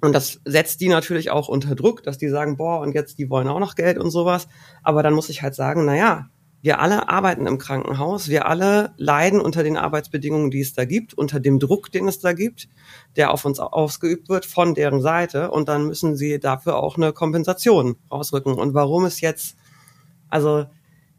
[0.01, 3.31] Und das setzt die natürlich auch unter Druck, dass die sagen, boah, und jetzt die
[3.31, 4.49] wollen auch noch Geld und sowas.
[4.83, 6.29] Aber dann muss ich halt sagen, na ja,
[6.65, 11.13] wir alle arbeiten im Krankenhaus, wir alle leiden unter den Arbeitsbedingungen, die es da gibt,
[11.13, 12.69] unter dem Druck, den es da gibt,
[13.17, 17.13] der auf uns ausgeübt wird von deren Seite und dann müssen sie dafür auch eine
[17.13, 18.55] Kompensation rausrücken.
[18.55, 19.57] Und warum es jetzt,
[20.31, 20.65] also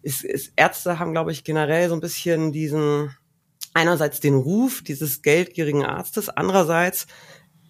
[0.01, 3.12] ist, ist Ärzte haben, glaube ich, generell so ein bisschen diesen,
[3.75, 7.05] einerseits den Ruf dieses geldgierigen Arztes, andererseits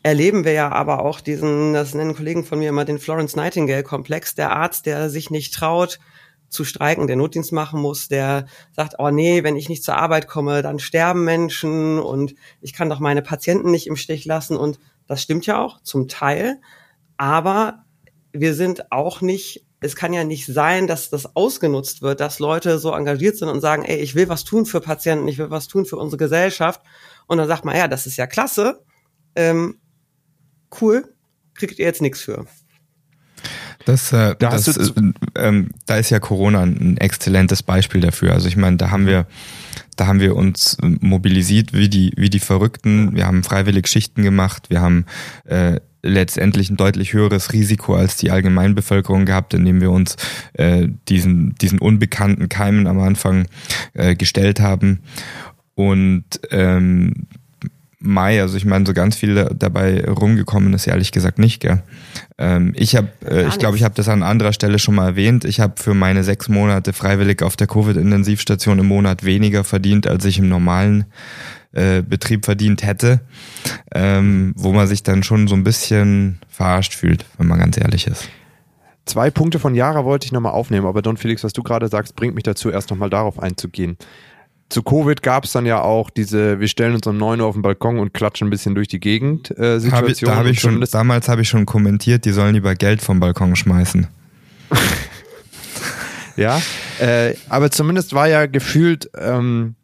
[0.04, 4.36] erleben wir ja aber auch diesen, das nennen Kollegen von mir immer den Florence Nightingale-Komplex,
[4.36, 6.00] der Arzt, der sich nicht traut,
[6.48, 10.28] zu streiken, der Notdienst machen muss, der sagt, oh nee, wenn ich nicht zur Arbeit
[10.28, 14.56] komme, dann sterben Menschen und ich kann doch meine Patienten nicht im Stich lassen.
[14.56, 16.62] Und das stimmt ja auch zum Teil.
[17.18, 17.84] Aber
[18.32, 22.80] wir sind auch nicht, es kann ja nicht sein, dass das ausgenutzt wird, dass Leute
[22.80, 25.68] so engagiert sind und sagen, ey, ich will was tun für Patienten, ich will was
[25.68, 26.82] tun für unsere Gesellschaft.
[27.28, 28.82] Und dann sagt man, ja, das ist ja klasse,
[29.36, 29.80] ähm,
[30.82, 31.06] cool,
[31.54, 32.46] kriegt ihr jetzt nichts für.
[33.86, 34.92] Das, äh, da, das, äh,
[35.36, 38.34] ähm, da ist ja Corona ein exzellentes Beispiel dafür.
[38.34, 39.28] Also ich meine, da haben wir,
[39.96, 43.16] da haben wir uns mobilisiert wie die, wie die Verrückten.
[43.16, 44.70] Wir haben freiwillig Schichten gemacht.
[44.70, 45.06] Wir haben
[45.46, 50.16] äh, letztendlich ein deutlich höheres Risiko als die Allgemeinbevölkerung gehabt, indem wir uns
[50.54, 53.48] äh, diesen, diesen unbekannten Keimen am Anfang
[53.94, 55.00] äh, gestellt haben.
[55.74, 57.28] Und ähm,
[58.00, 61.82] Mai, also ich meine, so ganz viel dabei rumgekommen ist ehrlich gesagt nicht, gell?
[62.38, 65.44] Ähm, ich habe, äh, ich glaube, ich habe das an anderer Stelle schon mal erwähnt.
[65.44, 70.24] Ich habe für meine sechs Monate freiwillig auf der Covid-Intensivstation im Monat weniger verdient, als
[70.26, 71.06] ich im normalen
[71.76, 73.22] äh, Betrieb verdient hätte,
[73.94, 78.08] ähm, wo man sich dann schon so ein bisschen verarscht fühlt, wenn man ganz ehrlich
[78.08, 78.30] ist.
[79.06, 82.16] Zwei Punkte von Jara wollte ich nochmal aufnehmen, aber Don Felix, was du gerade sagst,
[82.16, 83.98] bringt mich dazu, erst nochmal darauf einzugehen.
[84.70, 87.54] Zu Covid gab es dann ja auch diese, wir stellen uns um 9 Uhr auf
[87.54, 89.92] den Balkon und klatschen ein bisschen durch die Gegend äh, Situation.
[89.92, 93.02] Hab ich, da hab ich schon, damals habe ich schon kommentiert, die sollen lieber Geld
[93.02, 94.08] vom Balkon schmeißen.
[96.36, 96.60] ja,
[97.00, 99.76] äh, aber zumindest war ja gefühlt ähm,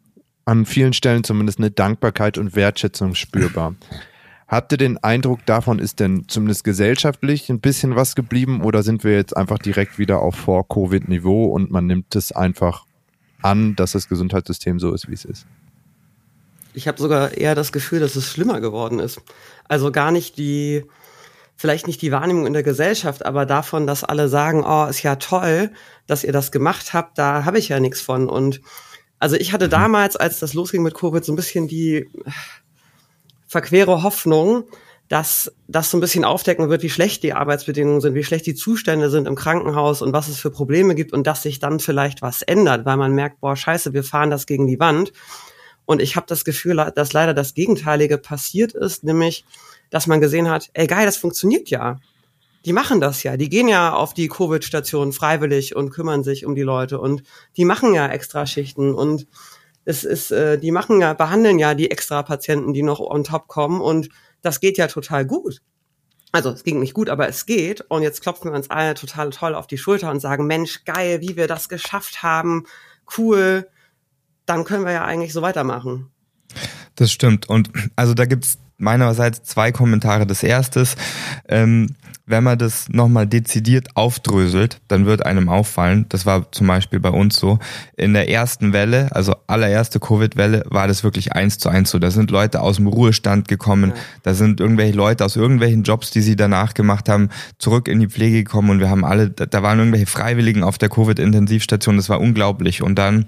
[0.46, 3.76] an vielen Stellen zumindest eine Dankbarkeit und Wertschätzung spürbar.
[4.48, 9.06] Habt ihr den Eindruck, davon ist denn zumindest gesellschaftlich ein bisschen was geblieben oder sind
[9.06, 12.86] wir jetzt einfach direkt wieder auf Vor-Covid-Niveau und man nimmt es einfach
[13.42, 15.46] an, dass das Gesundheitssystem so ist, wie es ist?
[16.74, 19.22] Ich habe sogar eher das Gefühl, dass es schlimmer geworden ist.
[19.70, 20.84] Also gar nicht die,
[21.56, 25.16] vielleicht nicht die Wahrnehmung in der Gesellschaft, aber davon, dass alle sagen, oh, ist ja
[25.16, 25.72] toll,
[26.08, 28.28] dass ihr das gemacht habt, da habe ich ja nichts von.
[28.28, 28.62] Und
[29.22, 29.72] also ich hatte mhm.
[29.72, 32.10] damals, als das losging mit Covid, so ein bisschen die
[33.48, 34.64] verquere Hoffnung,
[35.10, 38.56] dass das so ein bisschen aufdecken wird, wie schlecht die Arbeitsbedingungen sind, wie schlecht die
[38.56, 42.24] Zustände sind im Krankenhaus und was es für Probleme gibt und dass sich dann vielleicht
[42.24, 45.14] was ändert, weil man merkt, boah, scheiße, wir fahren das gegen die Wand.
[45.86, 49.46] Und ich habe das Gefühl, dass leider das Gegenteilige passiert ist, nämlich,
[49.92, 52.00] dass man gesehen hat, ey geil, das funktioniert ja.
[52.66, 53.38] Die machen das ja.
[53.38, 57.24] Die gehen ja auf die Covid-Station freiwillig und kümmern sich um die Leute und
[57.58, 59.28] die machen ja Extraschichten und
[59.84, 63.48] es ist, äh, die machen ja, behandeln ja die extra Patienten, die noch on top
[63.48, 64.10] kommen und
[64.42, 65.62] das geht ja total gut.
[66.32, 67.82] Also es ging nicht gut, aber es geht.
[67.82, 71.20] Und jetzt klopfen wir uns alle total toll auf die Schulter und sagen, Mensch, geil,
[71.22, 72.64] wie wir das geschafft haben,
[73.18, 73.68] cool.
[74.46, 76.10] Dann können wir ja eigentlich so weitermachen.
[76.96, 77.50] Das stimmt.
[77.50, 80.26] Und also da gibt's meinerseits zwei Kommentare.
[80.28, 80.98] Das erste ist,
[81.48, 87.00] ähm, wenn man das nochmal dezidiert aufdröselt, dann wird einem auffallen, das war zum Beispiel
[87.00, 87.60] bei uns so,
[87.98, 92.00] in der ersten Welle, also allererste Covid-Welle, war das wirklich eins zu eins so.
[92.00, 94.02] Da sind Leute aus dem Ruhestand gekommen, ja.
[94.24, 98.08] da sind irgendwelche Leute aus irgendwelchen Jobs, die sie danach gemacht haben, zurück in die
[98.08, 102.22] Pflege gekommen und wir haben alle, da waren irgendwelche Freiwilligen auf der Covid-Intensivstation, das war
[102.22, 102.82] unglaublich.
[102.82, 103.26] Und dann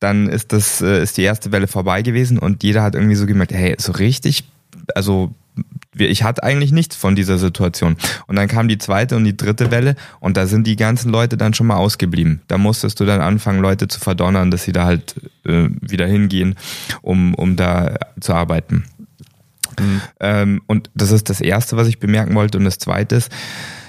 [0.00, 3.26] dann ist das äh, ist die erste Welle vorbei gewesen und jeder hat irgendwie so
[3.26, 4.44] gemerkt, hey, so richtig,
[4.94, 5.34] also
[5.96, 7.96] ich hatte eigentlich nichts von dieser Situation.
[8.26, 11.36] Und dann kam die zweite und die dritte Welle und da sind die ganzen Leute
[11.36, 12.40] dann schon mal ausgeblieben.
[12.46, 16.54] Da musstest du dann anfangen, Leute zu verdonnern, dass sie da halt äh, wieder hingehen,
[17.02, 18.84] um, um da zu arbeiten.
[19.78, 20.00] Mhm.
[20.20, 22.58] Ähm, und das ist das Erste, was ich bemerken wollte.
[22.58, 23.30] Und das Zweite ist,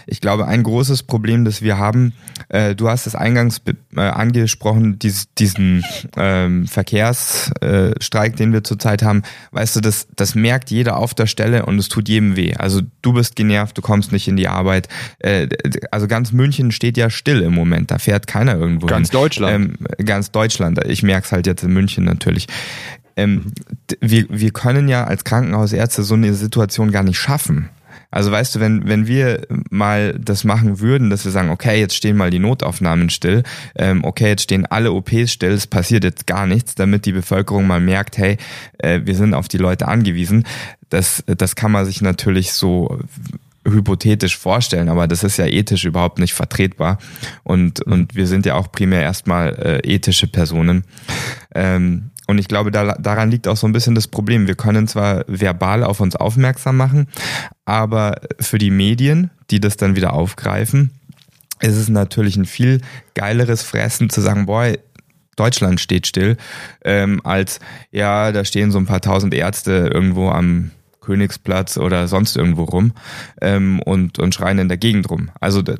[0.10, 2.13] ich glaube, ein großes Problem, das wir haben,
[2.50, 3.62] äh, du hast es eingangs
[3.95, 5.86] äh, angesprochen, dies, diesen
[6.17, 9.22] ähm, Verkehrsstreik, äh, den wir zurzeit haben.
[9.52, 12.56] Weißt du, das, das merkt jeder auf der Stelle und es tut jedem weh.
[12.56, 14.88] Also du bist genervt, du kommst nicht in die Arbeit.
[15.19, 15.48] Äh,
[15.91, 19.19] also ganz München steht ja still im Moment, da fährt keiner irgendwo Ganz hin.
[19.19, 19.78] Deutschland.
[20.00, 20.84] Ähm, ganz Deutschland.
[20.88, 22.48] Ich merke es halt jetzt in München natürlich.
[23.15, 23.52] Ähm,
[24.00, 27.69] wir, wir können ja als Krankenhausärzte so eine Situation gar nicht schaffen.
[28.12, 31.95] Also weißt du, wenn, wenn wir mal das machen würden, dass wir sagen, okay, jetzt
[31.95, 33.43] stehen mal die Notaufnahmen still,
[33.76, 37.67] ähm, okay, jetzt stehen alle OPs still, es passiert jetzt gar nichts, damit die Bevölkerung
[37.67, 38.38] mal merkt, hey,
[38.80, 40.45] äh, wir sind auf die Leute angewiesen.
[40.89, 43.00] Das, das kann man sich natürlich so
[43.65, 46.98] hypothetisch vorstellen, aber das ist ja ethisch überhaupt nicht vertretbar.
[47.43, 50.84] Und, und wir sind ja auch primär erstmal äh, ethische Personen.
[51.54, 54.46] Ähm, und ich glaube, da, daran liegt auch so ein bisschen das Problem.
[54.46, 57.08] Wir können zwar verbal auf uns aufmerksam machen,
[57.65, 60.92] aber für die Medien, die das dann wieder aufgreifen,
[61.60, 62.82] ist es natürlich ein viel
[63.15, 64.72] geileres Fressen zu sagen, boah,
[65.38, 66.38] Deutschland steht still,
[66.86, 70.70] ähm, als ja, da stehen so ein paar tausend Ärzte irgendwo am
[71.10, 72.91] Königsplatz oder sonst irgendwo rum
[73.41, 75.30] ähm, und, und schreien in der Gegend rum.
[75.39, 75.80] Also das,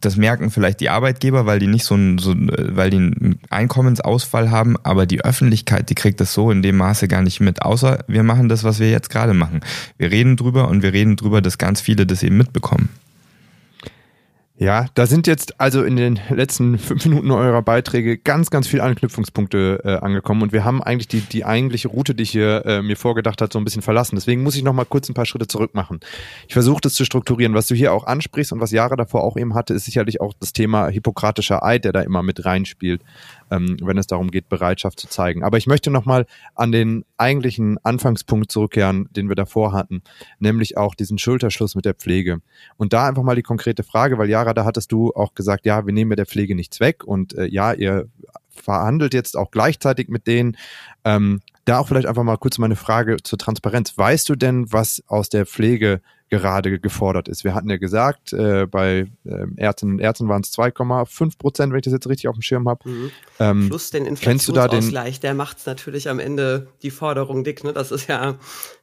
[0.00, 4.50] das merken vielleicht die Arbeitgeber, weil die nicht so ein, so, weil die einen Einkommensausfall
[4.50, 8.04] haben, aber die Öffentlichkeit, die kriegt das so in dem Maße gar nicht mit, außer
[8.08, 9.60] wir machen das, was wir jetzt gerade machen.
[9.96, 12.90] Wir reden drüber und wir reden drüber, dass ganz viele das eben mitbekommen.
[14.60, 18.82] Ja, da sind jetzt also in den letzten fünf Minuten eurer Beiträge ganz, ganz viele
[18.82, 22.82] Anknüpfungspunkte äh, angekommen und wir haben eigentlich die, die eigentliche Route, die ich hier äh,
[22.82, 24.16] mir vorgedacht hat, so ein bisschen verlassen.
[24.16, 26.00] Deswegen muss ich noch mal kurz ein paar Schritte zurück machen.
[26.48, 27.54] Ich versuche das zu strukturieren.
[27.54, 30.34] Was du hier auch ansprichst und was Jahre davor auch eben hatte, ist sicherlich auch
[30.40, 33.02] das Thema hippokratischer Eid, der da immer mit reinspielt
[33.50, 35.42] ähm, wenn es darum geht, Bereitschaft zu zeigen.
[35.42, 40.02] Aber ich möchte nochmal an den eigentlichen Anfangspunkt zurückkehren, den wir davor hatten,
[40.38, 42.40] nämlich auch diesen Schulterschluss mit der Pflege.
[42.76, 45.86] Und da einfach mal die konkrete Frage, weil Jara, da hattest du auch gesagt, ja,
[45.86, 48.08] wir nehmen ja der Pflege nichts weg und äh, ja, ihr
[48.50, 50.56] verhandelt jetzt auch gleichzeitig mit denen.
[51.04, 53.96] Ähm, da auch vielleicht einfach mal kurz meine Frage zur Transparenz.
[53.96, 57.44] Weißt du denn, was aus der Pflege gerade gefordert ist?
[57.44, 61.78] Wir hatten ja gesagt, äh, bei äh, Ärztinnen und Ärzten waren es 2,5 Prozent, wenn
[61.78, 62.88] ich das jetzt richtig auf dem Schirm habe.
[62.88, 63.10] Mhm.
[63.38, 67.64] Ähm, Plus den Inflationsausgleich, der macht es natürlich am Ende die Forderung dick.
[67.64, 67.72] Ne?
[67.72, 68.36] Das ist ja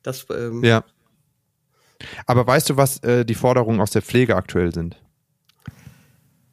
[0.04, 0.26] das.
[0.30, 0.84] Ähm ja.
[2.26, 4.98] Aber weißt du, was äh, die Forderungen aus der Pflege aktuell sind?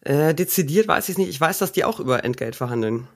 [0.00, 1.30] Äh, dezidiert weiß ich nicht.
[1.30, 3.08] Ich weiß, dass die auch über Entgelt verhandeln.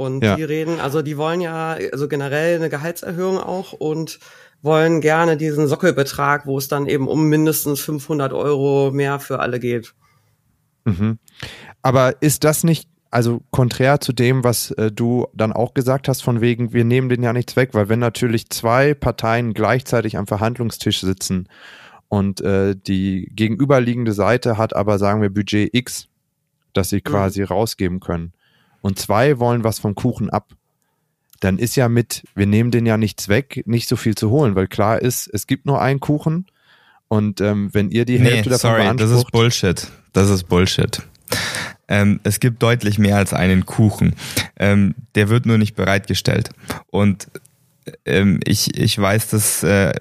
[0.00, 0.34] Und ja.
[0.34, 4.18] die reden, also die wollen ja, also generell eine Gehaltserhöhung auch und
[4.62, 9.60] wollen gerne diesen Sockelbetrag, wo es dann eben um mindestens 500 Euro mehr für alle
[9.60, 9.92] geht.
[10.86, 11.18] Mhm.
[11.82, 16.22] Aber ist das nicht, also konträr zu dem, was äh, du dann auch gesagt hast,
[16.22, 20.26] von wegen, wir nehmen den ja nichts weg, weil wenn natürlich zwei Parteien gleichzeitig am
[20.26, 21.46] Verhandlungstisch sitzen
[22.08, 26.08] und äh, die gegenüberliegende Seite hat aber, sagen wir, Budget X,
[26.72, 27.10] das sie mhm.
[27.10, 27.48] quasi mhm.
[27.48, 28.32] rausgeben können.
[28.80, 30.52] Und zwei wollen was vom Kuchen ab.
[31.40, 34.54] Dann ist ja mit, wir nehmen den ja nichts weg, nicht so viel zu holen,
[34.54, 36.46] weil klar ist, es gibt nur einen Kuchen.
[37.08, 39.88] Und ähm, wenn ihr die nee, Hälfte davon sorry, das ist Bullshit.
[40.12, 41.02] Das ist Bullshit.
[41.88, 44.14] Ähm, es gibt deutlich mehr als einen Kuchen.
[44.58, 46.50] Ähm, der wird nur nicht bereitgestellt.
[46.90, 47.28] Und
[48.04, 49.92] ähm, ich, ich weiß, dass, äh,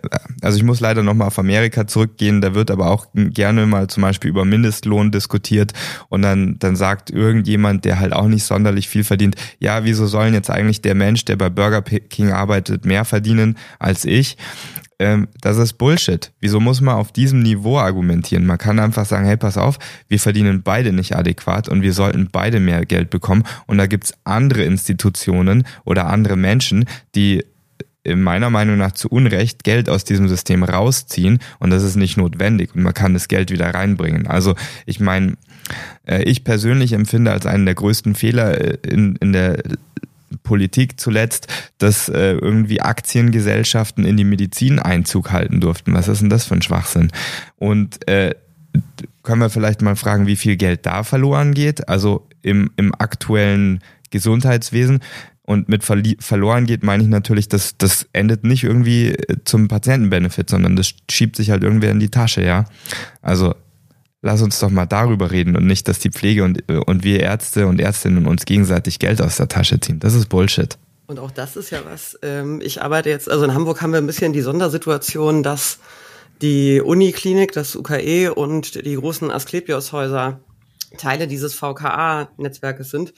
[0.41, 4.04] also ich muss leider nochmal auf Amerika zurückgehen, da wird aber auch gerne mal zum
[4.04, 5.73] Beispiel über Mindestlohn diskutiert
[6.10, 10.34] und dann, dann sagt irgendjemand, der halt auch nicht sonderlich viel verdient, ja, wieso sollen
[10.34, 14.38] jetzt eigentlich der Mensch, der bei Burger King arbeitet, mehr verdienen als ich?
[14.99, 16.34] Ähm, das ist Bullshit.
[16.41, 18.45] Wieso muss man auf diesem Niveau argumentieren?
[18.45, 22.28] Man kann einfach sagen, hey, pass auf, wir verdienen beide nicht adäquat und wir sollten
[22.32, 23.43] beide mehr Geld bekommen.
[23.65, 26.84] Und da gibt's andere Institutionen oder andere Menschen,
[27.15, 27.45] die
[28.15, 32.76] meiner Meinung nach zu Unrecht Geld aus diesem System rausziehen und das ist nicht notwendig
[32.76, 34.28] und man kann das Geld wieder reinbringen.
[34.28, 35.36] Also ich meine,
[36.06, 39.62] äh, ich persönlich empfinde als einen der größten Fehler äh, in, in der
[40.43, 45.93] Politik zuletzt, dass äh, irgendwie Aktiengesellschaften in die Medizin Einzug halten durften.
[45.93, 47.12] Was ist denn das für ein Schwachsinn?
[47.58, 48.36] Und äh,
[49.24, 51.88] können wir vielleicht mal fragen, wie viel Geld da verloren geht?
[51.89, 55.00] Also im, im aktuellen Gesundheitswesen.
[55.50, 60.48] Und mit verloren geht, meine ich natürlich, dass das endet nicht irgendwie äh, zum Patientenbenefit,
[60.48, 62.66] sondern das schiebt sich halt irgendwer in die Tasche, ja.
[63.24, 63.56] Also
[64.22, 67.22] lass uns doch mal darüber reden und nicht, dass die Pflege und, äh, und wir
[67.22, 70.00] Ärzte und Ärztinnen uns gegenseitig Geld aus der Tasche ziehen.
[70.00, 70.78] Das ist Bullshit.
[71.08, 73.98] Und auch das ist ja was, ähm, ich arbeite jetzt, also in Hamburg haben wir
[73.98, 75.80] ein bisschen die Sondersituation, dass
[76.44, 80.42] die Uniklinik, das UKE und die großen Asklepios-Häuser
[80.98, 83.16] Teile dieses VKA-Netzwerkes sind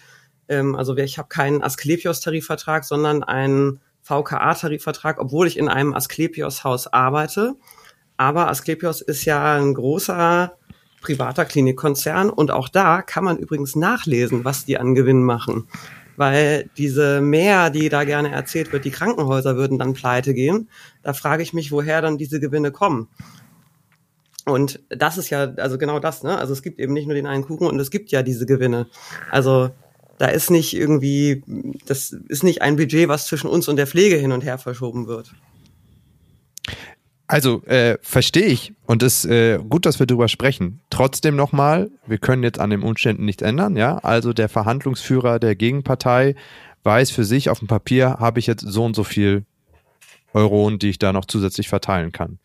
[0.49, 7.56] ähm, also ich habe keinen Asklepios-Tarifvertrag, sondern einen VKA-Tarifvertrag, obwohl ich in einem Asklepios-Haus arbeite.
[8.17, 10.58] Aber Asklepios ist ja ein großer
[11.01, 15.67] privater Klinikkonzern und auch da kann man übrigens nachlesen, was die an Gewinn machen.
[16.17, 20.69] Weil diese mehr, die da gerne erzählt wird, die Krankenhäuser würden dann pleite gehen.
[21.01, 23.08] Da frage ich mich, woher dann diese Gewinne kommen.
[24.45, 26.38] Und das ist ja, also genau das, ne?
[26.38, 28.88] Also es gibt eben nicht nur den einen Kuchen und es gibt ja diese Gewinne.
[29.32, 29.71] Also
[30.21, 31.41] da ist nicht irgendwie,
[31.88, 35.07] das ist nicht ein Budget, was zwischen uns und der Pflege hin und her verschoben
[35.07, 35.34] wird.
[37.25, 40.81] Also äh, verstehe ich und es ist äh, gut, dass wir darüber sprechen.
[40.91, 43.97] Trotzdem nochmal, wir können jetzt an den Umständen nichts ändern, ja.
[43.97, 46.36] Also der Verhandlungsführer der Gegenpartei
[46.84, 49.45] weiß für sich auf dem Papier habe ich jetzt so und so viel
[50.36, 52.38] Euro, die ich da noch zusätzlich verteilen kann.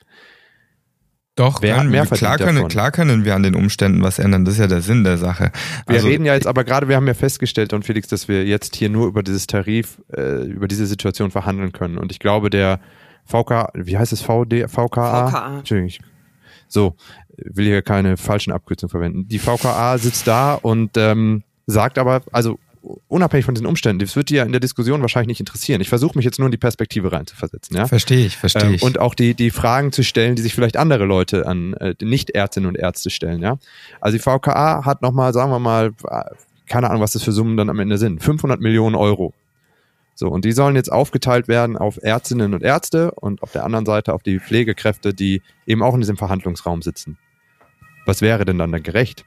[1.37, 4.47] Doch, Wer können, mehr klar, können, klar können wir an den Umständen was ändern.
[4.47, 5.53] Das ist ja der Sinn der Sache.
[5.87, 8.47] Wir also, reden ja jetzt aber gerade, wir haben ja festgestellt, und Felix, dass wir
[8.47, 11.99] jetzt hier nur über dieses Tarif, äh, über diese Situation verhandeln können.
[11.99, 12.81] Und ich glaube, der
[13.27, 15.29] VK, wie heißt es, VD, VKA?
[15.29, 15.59] VKA.
[15.59, 16.07] Entschuldigung.
[16.69, 16.97] So,
[17.37, 19.29] will hier keine falschen Abkürzungen verwenden.
[19.29, 22.59] Die VKA sitzt da und ähm, sagt aber, also
[23.09, 25.81] unabhängig von diesen Umständen, das wird dir ja in der Diskussion wahrscheinlich nicht interessieren.
[25.81, 27.77] Ich versuche mich jetzt nur in die Perspektive reinzuversetzen.
[27.77, 27.87] Ja?
[27.87, 28.83] Verstehe ich, verstehe ähm, ich.
[28.83, 32.69] Und auch die, die Fragen zu stellen, die sich vielleicht andere Leute an äh, Nicht-Ärztinnen
[32.69, 33.43] und Ärzte stellen.
[33.43, 33.59] Ja?
[34.01, 35.93] Also die VKA hat nochmal, sagen wir mal,
[36.69, 39.33] keine Ahnung, was das für Summen dann am Ende sind, 500 Millionen Euro.
[40.15, 43.85] So, und die sollen jetzt aufgeteilt werden auf Ärztinnen und Ärzte und auf der anderen
[43.85, 47.19] Seite auf die Pflegekräfte, die eben auch in diesem Verhandlungsraum sitzen.
[48.07, 49.27] Was wäre denn dann dann gerecht?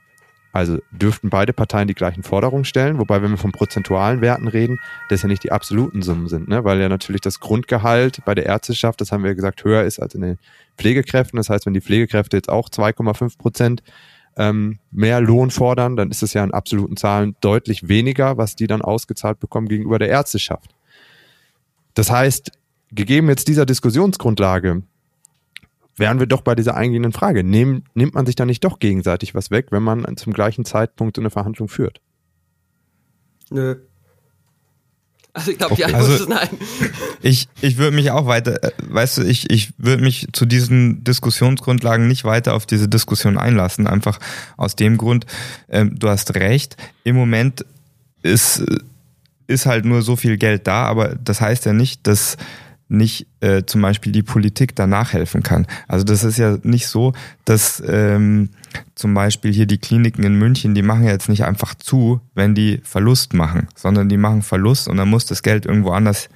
[0.52, 4.80] Also dürften beide Parteien die gleichen Forderungen stellen, wobei, wenn wir von prozentualen Werten reden,
[5.10, 6.64] das ja nicht die absoluten Summen sind, ne?
[6.64, 10.16] weil ja natürlich das Grundgehalt bei der Ärzteschaft, das haben wir gesagt, höher ist als
[10.16, 10.40] in den
[10.78, 11.38] Pflegekräften.
[11.38, 13.84] Das heißt, wenn die Pflegekräfte jetzt auch 2,5 Prozent
[14.38, 18.68] ähm, mehr Lohn fordern, dann ist es ja in absoluten Zahlen deutlich weniger, was die
[18.68, 20.74] dann ausgezahlt bekommen gegenüber der Ärzteschaft.
[21.94, 22.52] Das heißt,
[22.92, 24.82] gegeben jetzt dieser Diskussionsgrundlage,
[26.00, 27.44] wären wir doch bei dieser eingehenden Frage.
[27.44, 31.16] Nehm, nimmt man sich da nicht doch gegenseitig was weg, wenn man zum gleichen Zeitpunkt
[31.16, 32.02] so eine Verhandlung führt?
[33.52, 33.76] Nö.
[35.32, 36.50] Also ich glaube, die Antwort Also- ist nein.
[37.22, 41.04] Ich, ich würde mich auch weiter, äh, weißt du, ich, ich würde mich zu diesen
[41.04, 43.86] Diskussionsgrundlagen nicht weiter auf diese Diskussion einlassen.
[43.88, 44.20] Einfach
[44.58, 45.26] aus dem Grund,
[45.70, 47.66] ähm, du hast recht, im Moment
[48.24, 48.64] ist,
[49.48, 52.38] ist halt nur so viel Geld da, aber das heißt ja nicht, dass
[52.90, 55.68] nicht äh, zum Beispiel die Politik danach helfen kann.
[55.88, 57.14] Also das ist ja nicht so,
[57.46, 58.50] dass ähm,
[58.96, 62.56] zum Beispiel hier die Kliniken in München, die machen ja jetzt nicht einfach zu, wenn
[62.56, 66.30] die Verlust machen, sondern die machen Verlust und dann muss das Geld irgendwo anders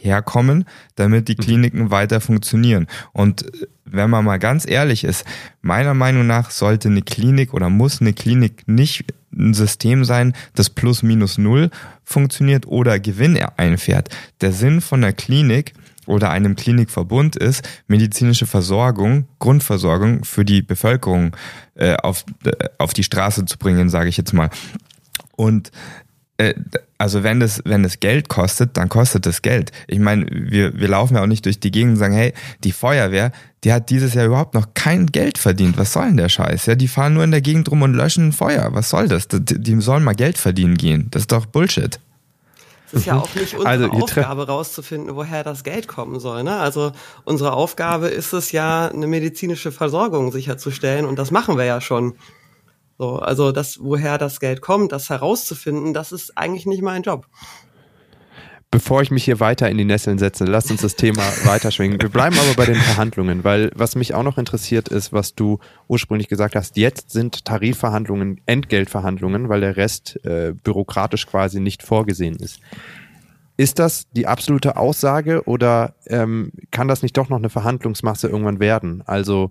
[0.00, 0.64] herkommen,
[0.94, 2.86] damit die Kliniken weiter funktionieren.
[3.12, 5.24] Und äh, wenn man mal ganz ehrlich ist,
[5.62, 10.70] meiner Meinung nach sollte eine Klinik oder muss eine Klinik nicht ein System sein, das
[10.70, 11.70] plus minus null
[12.04, 14.08] funktioniert oder Gewinn einfährt.
[14.40, 15.74] Der Sinn von der Klinik
[16.08, 21.36] oder einem Klinikverbund ist, medizinische Versorgung, Grundversorgung für die Bevölkerung
[21.74, 24.50] äh, auf, äh, auf die Straße zu bringen, sage ich jetzt mal.
[25.36, 25.70] Und
[26.38, 26.54] äh,
[26.96, 29.70] also wenn das, wenn das Geld kostet, dann kostet das Geld.
[29.86, 32.32] Ich meine, wir, wir laufen ja auch nicht durch die Gegend und sagen, hey,
[32.64, 33.32] die Feuerwehr,
[33.64, 35.78] die hat dieses Jahr überhaupt noch kein Geld verdient.
[35.78, 36.66] Was soll denn der Scheiß?
[36.66, 38.68] Ja, die fahren nur in der Gegend rum und löschen ein Feuer.
[38.72, 39.28] Was soll das?
[39.28, 41.08] Die, die sollen mal Geld verdienen gehen.
[41.10, 42.00] Das ist doch Bullshit.
[42.88, 46.42] Es ist ja auch nicht unsere Also, Aufgabe, rauszufinden, woher das Geld kommen soll.
[46.42, 46.56] Ne?
[46.58, 46.92] Also
[47.24, 52.16] unsere Aufgabe ist es ja, eine medizinische Versorgung sicherzustellen und das machen wir ja schon.
[52.98, 57.26] So, also das, woher das Geld kommt, das herauszufinden, das ist eigentlich nicht mein Job.
[58.70, 62.00] Bevor ich mich hier weiter in die Nesseln setze, lasst uns das Thema weiterschwingen.
[62.02, 65.58] Wir bleiben aber bei den Verhandlungen, weil was mich auch noch interessiert ist, was du
[65.88, 72.36] ursprünglich gesagt hast, jetzt sind Tarifverhandlungen Entgeltverhandlungen, weil der Rest äh, bürokratisch quasi nicht vorgesehen
[72.36, 72.60] ist.
[73.56, 78.60] Ist das die absolute Aussage oder ähm, kann das nicht doch noch eine Verhandlungsmasse irgendwann
[78.60, 79.02] werden?
[79.06, 79.50] Also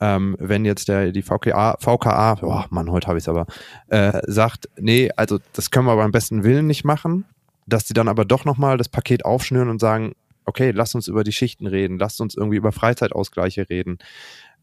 [0.00, 3.46] ähm, wenn jetzt der die VKA, VKA, oh Mann, heute habe ich es aber,
[3.88, 7.24] äh, sagt, nee, also das können wir beim besten Willen nicht machen,
[7.66, 10.14] dass sie dann aber doch nochmal das Paket aufschnüren und sagen,
[10.44, 13.98] okay, lasst uns über die Schichten reden, lasst uns irgendwie über Freizeitausgleiche reden.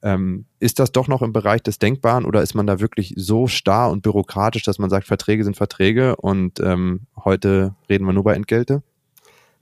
[0.01, 3.47] Ähm, ist das doch noch im Bereich des Denkbaren oder ist man da wirklich so
[3.47, 8.23] starr und bürokratisch, dass man sagt, Verträge sind Verträge und ähm, heute reden wir nur
[8.23, 8.83] bei Entgelte?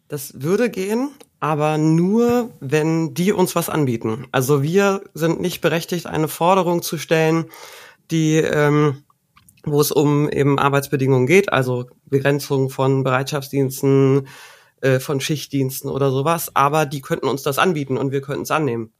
[0.08, 4.28] Das würde gehen, aber nur, wenn die uns was anbieten.
[4.32, 7.46] Also wir sind nicht berechtigt, eine Forderung zu stellen,
[8.10, 9.04] die, ähm,
[9.64, 14.28] wo es um eben Arbeitsbedingungen geht, also Begrenzung von Bereitschaftsdiensten,
[14.82, 16.56] äh, von Schichtdiensten oder sowas.
[16.56, 18.92] Aber die könnten uns das anbieten und wir könnten es annehmen.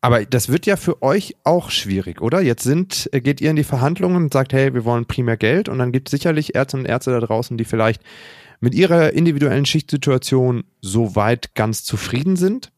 [0.00, 2.40] Aber das wird ja für euch auch schwierig, oder?
[2.40, 5.68] Jetzt sind, äh, geht ihr in die Verhandlungen und sagt, hey, wir wollen primär Geld
[5.68, 8.02] und dann gibt es sicherlich Ärzte und Ärzte da draußen, die vielleicht
[8.60, 12.70] mit ihrer individuellen Schichtsituation so weit ganz zufrieden sind.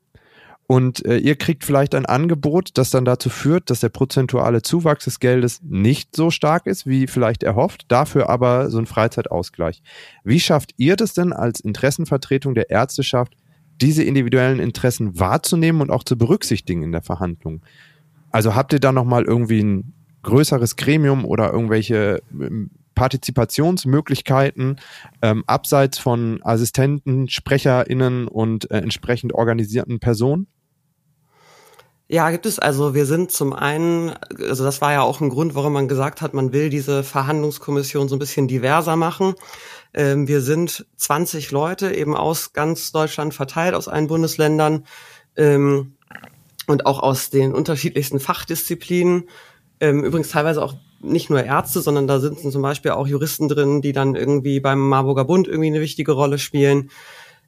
[0.71, 5.03] Und äh, ihr kriegt vielleicht ein Angebot, das dann dazu führt, dass der prozentuale Zuwachs
[5.03, 9.83] des Geldes nicht so stark ist, wie vielleicht erhofft, dafür aber so ein Freizeitausgleich.
[10.23, 13.35] Wie schafft ihr das denn als Interessenvertretung der Ärzteschaft,
[13.81, 17.63] diese individuellen Interessen wahrzunehmen und auch zu berücksichtigen in der Verhandlung?
[18.31, 19.93] Also habt ihr da nochmal irgendwie ein
[20.23, 24.79] größeres Gremium oder irgendwelche ähm, Partizipationsmöglichkeiten
[25.21, 30.47] ähm, abseits von Assistenten, SprecherInnen und äh, entsprechend organisierten Personen?
[32.13, 32.59] Ja, gibt es.
[32.59, 36.23] Also wir sind zum einen, also das war ja auch ein Grund, warum man gesagt
[36.23, 39.35] hat, man will diese Verhandlungskommission so ein bisschen diverser machen.
[39.95, 44.87] Ähm, wir sind 20 Leute eben aus ganz Deutschland verteilt, aus allen Bundesländern
[45.37, 45.95] ähm,
[46.67, 49.29] und auch aus den unterschiedlichsten Fachdisziplinen.
[49.79, 53.83] Ähm, übrigens teilweise auch nicht nur Ärzte, sondern da sind zum Beispiel auch Juristen drin,
[53.83, 56.91] die dann irgendwie beim Marburger Bund irgendwie eine wichtige Rolle spielen.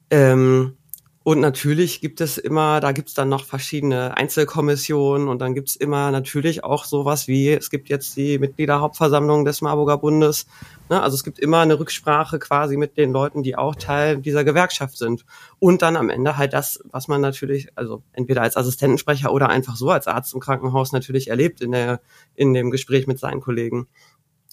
[0.09, 0.77] Ähm,
[1.25, 5.69] und natürlich gibt es immer, da gibt es dann noch verschiedene Einzelkommissionen und dann gibt
[5.69, 10.47] es immer natürlich auch sowas wie, es gibt jetzt die Mitgliederhauptversammlung des Marburger Bundes.
[10.89, 11.01] Ne?
[11.01, 14.97] Also es gibt immer eine Rücksprache quasi mit den Leuten, die auch Teil dieser Gewerkschaft
[14.97, 15.23] sind.
[15.59, 19.77] Und dann am Ende halt das, was man natürlich, also entweder als Assistentensprecher oder einfach
[19.77, 22.01] so als Arzt im Krankenhaus natürlich erlebt in, der,
[22.35, 23.87] in dem Gespräch mit seinen Kollegen.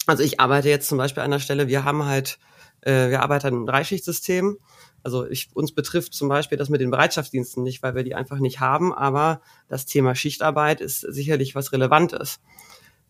[0.06, 2.38] Also ich arbeite jetzt zum Beispiel an der Stelle, wir haben halt,
[2.82, 4.56] äh, wir arbeiten im Dreischichtsystem.
[5.02, 8.38] Also ich, uns betrifft zum Beispiel das mit den Bereitschaftsdiensten nicht, weil wir die einfach
[8.38, 12.40] nicht haben, aber das Thema Schichtarbeit ist sicherlich was Relevantes.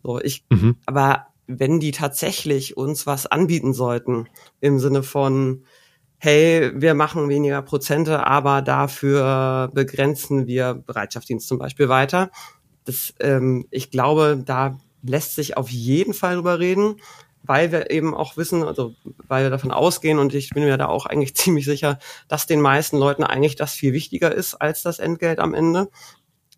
[0.03, 0.77] So, ich, Mhm.
[0.87, 4.29] aber wenn die tatsächlich uns was anbieten sollten,
[4.61, 5.65] im Sinne von,
[6.19, 12.31] hey, wir machen weniger Prozente, aber dafür begrenzen wir Bereitschaftsdienst zum Beispiel weiter.
[12.85, 16.97] Das, ähm, ich glaube, da lässt sich auf jeden Fall drüber reden
[17.43, 18.95] weil wir eben auch wissen, also
[19.27, 22.61] weil wir davon ausgehen und ich bin mir da auch eigentlich ziemlich sicher, dass den
[22.61, 25.89] meisten Leuten eigentlich das viel wichtiger ist als das Entgelt am Ende.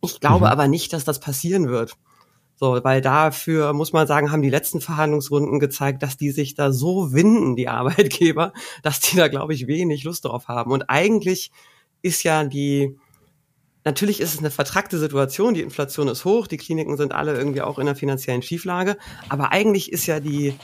[0.02, 0.52] Ich glaube Mhm.
[0.52, 1.94] aber nicht, dass das passieren wird.
[2.56, 6.72] So, weil dafür muss man sagen, haben die letzten Verhandlungsrunden gezeigt, dass die sich da
[6.72, 8.52] so winden, die Arbeitgeber,
[8.82, 10.70] dass die da, glaube ich, wenig Lust drauf haben.
[10.70, 11.50] Und eigentlich
[12.02, 12.96] ist ja die,
[13.84, 17.62] natürlich ist es eine vertrackte Situation, die Inflation ist hoch, die Kliniken sind alle irgendwie
[17.62, 18.96] auch in einer finanziellen Schieflage,
[19.28, 20.54] aber eigentlich ist ja die,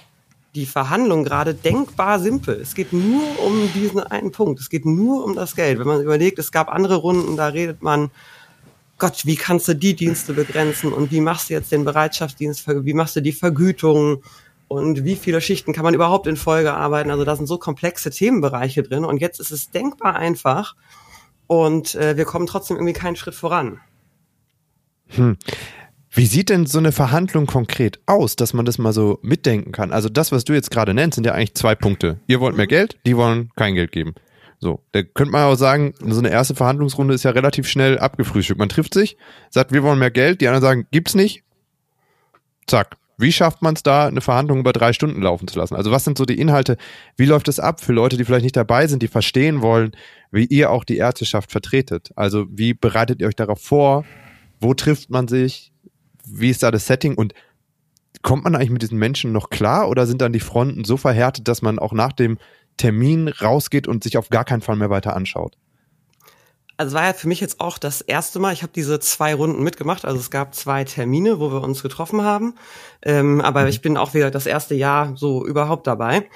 [0.55, 2.61] die Verhandlung gerade denkbar simpel.
[2.61, 4.61] Es geht nur um diesen einen Punkt.
[4.61, 5.79] Es geht nur um das Geld.
[5.79, 8.11] Wenn man überlegt, es gab andere Runden, da redet man,
[8.99, 12.95] Gott, wie kannst du die Dienste begrenzen und wie machst du jetzt den Bereitschaftsdienst, wie
[12.95, 14.23] machst du die Vergütung
[14.67, 17.11] und wie viele Schichten kann man überhaupt in Folge arbeiten?
[17.11, 20.75] Also da sind so komplexe Themenbereiche drin und jetzt ist es denkbar einfach
[21.47, 23.81] und äh, wir kommen trotzdem irgendwie keinen Schritt voran.
[25.09, 25.37] Hm.
[26.19, 29.93] Wie sieht denn so eine Verhandlung konkret aus, dass man das mal so mitdenken kann?
[29.93, 32.19] Also das, was du jetzt gerade nennst, sind ja eigentlich zwei Punkte.
[32.27, 32.71] Ihr wollt mehr mhm.
[32.71, 34.17] Geld, die wollen kein Geld geben.
[34.59, 38.59] So, da könnte man auch sagen, so eine erste Verhandlungsrunde ist ja relativ schnell abgefrühstückt.
[38.59, 39.17] Man trifft sich,
[39.49, 41.45] sagt, wir wollen mehr Geld, die anderen sagen, gibt's nicht.
[42.67, 42.97] Zack.
[43.17, 45.77] Wie schafft man es da, eine Verhandlung über drei Stunden laufen zu lassen?
[45.77, 46.79] Also was sind so die Inhalte?
[47.17, 49.93] Wie läuft es ab für Leute, die vielleicht nicht dabei sind, die verstehen wollen,
[50.33, 52.11] wie ihr auch die Ärzteschaft vertretet?
[52.17, 54.05] Also wie bereitet ihr euch darauf vor?
[54.61, 55.71] Wo trifft man sich?
[56.31, 57.15] Wie ist da das Setting?
[57.15, 57.35] Und
[58.23, 61.49] kommt man eigentlich mit diesen Menschen noch klar oder sind dann die Fronten so verhärtet,
[61.49, 62.39] dass man auch nach dem
[62.77, 65.57] Termin rausgeht und sich auf gar keinen Fall mehr weiter anschaut?
[66.79, 69.65] Also war ja für mich jetzt auch das erste Mal, ich habe diese zwei Runden
[69.65, 72.55] mitgemacht, also es gab zwei Termine, wo wir uns getroffen haben,
[73.03, 73.69] ähm, aber mhm.
[73.69, 76.29] ich bin auch wieder das erste Jahr so überhaupt dabei.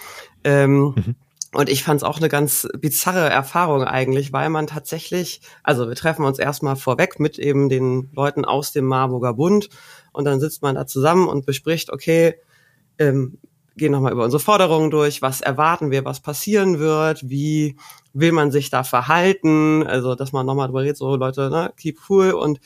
[0.43, 1.14] Ähm, mhm.
[1.55, 5.94] Und ich fand es auch eine ganz bizarre Erfahrung eigentlich, weil man tatsächlich, also wir
[5.94, 9.68] treffen uns erstmal vorweg mit eben den Leuten aus dem Marburger Bund
[10.12, 12.36] und dann sitzt man da zusammen und bespricht, okay,
[12.98, 13.38] ähm,
[13.76, 17.76] gehen nochmal über unsere Forderungen durch, was erwarten wir, was passieren wird, wie
[18.12, 21.98] will man sich da verhalten, also dass man nochmal drüber redet, so Leute, ne, keep
[22.09, 22.32] cool.
[22.32, 22.61] Und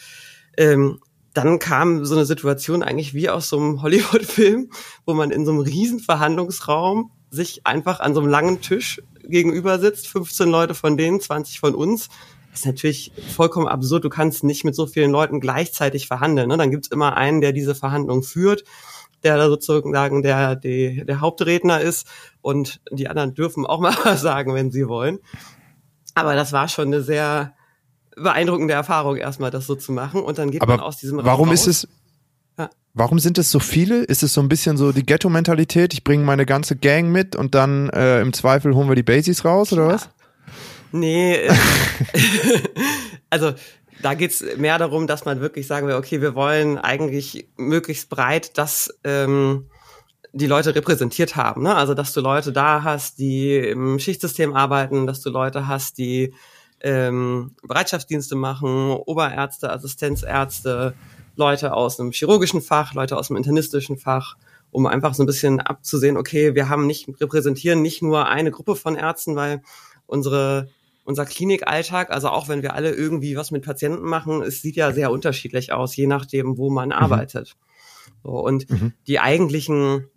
[0.57, 1.01] ähm,
[1.32, 4.70] dann kam so eine Situation eigentlich wie aus so einem Hollywood-Film,
[5.05, 9.78] wo man in so einem riesen Verhandlungsraum sich einfach an so einem langen Tisch gegenüber
[9.78, 12.09] sitzt, 15 Leute von denen, 20 von uns.
[12.51, 14.05] Das ist natürlich vollkommen absurd.
[14.05, 16.49] Du kannst nicht mit so vielen Leuten gleichzeitig verhandeln.
[16.49, 16.57] Ne?
[16.57, 18.64] Dann gibt's immer einen, der diese Verhandlung führt
[19.22, 22.07] der da sozusagen der, der, der Hauptredner ist
[22.43, 25.18] und die anderen dürfen auch mal was sagen, wenn sie wollen.
[26.14, 27.55] Aber das war schon eine sehr
[28.16, 30.22] beeindruckende Erfahrung, erstmal das so zu machen.
[30.22, 31.66] Und dann geht Aber man aus diesem Raum Warum raus.
[31.66, 31.89] ist es.
[32.97, 34.03] Warum sind es so viele?
[34.03, 35.92] Ist es so ein bisschen so die Ghetto-Mentalität?
[35.92, 39.44] Ich bringe meine ganze Gang mit und dann äh, im Zweifel holen wir die Basics
[39.44, 39.88] raus oder ja.
[39.94, 40.09] was?
[40.92, 41.55] Nee, äh,
[43.30, 43.53] also
[44.03, 48.57] da geht's mehr darum, dass man wirklich sagen will, okay, wir wollen eigentlich möglichst breit
[48.59, 49.66] das ähm,
[50.32, 51.62] die Leute repräsentiert haben.
[51.62, 51.74] Ne?
[51.74, 56.34] Also dass du Leute da hast, die im Schichtsystem arbeiten, dass du Leute hast, die
[56.80, 60.94] ähm, Bereitschaftsdienste machen, Oberärzte, Assistenzärzte,
[61.37, 64.37] Leute aus einem chirurgischen Fach, Leute aus einem internistischen Fach,
[64.70, 68.76] um einfach so ein bisschen abzusehen, okay, wir haben nicht, repräsentieren nicht nur eine Gruppe
[68.76, 69.62] von Ärzten, weil
[70.07, 70.68] unsere
[71.07, 74.93] unser Klinikalltag, also auch wenn wir alle irgendwie was mit Patienten machen, es sieht ja
[74.93, 76.97] sehr unterschiedlich aus, je nachdem, wo man mhm.
[76.97, 77.57] arbeitet.
[78.24, 78.93] So, und mhm.
[79.07, 80.09] die eigentlichen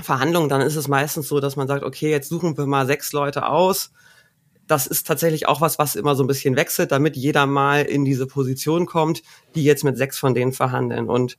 [0.00, 3.12] Verhandlungen, dann ist es meistens so, dass man sagt, okay, jetzt suchen wir mal sechs
[3.12, 3.92] Leute aus.
[4.66, 8.04] Das ist tatsächlich auch was, was immer so ein bisschen wechselt, damit jeder mal in
[8.04, 9.22] diese Position kommt,
[9.54, 11.08] die jetzt mit sechs von denen verhandeln.
[11.08, 11.38] Und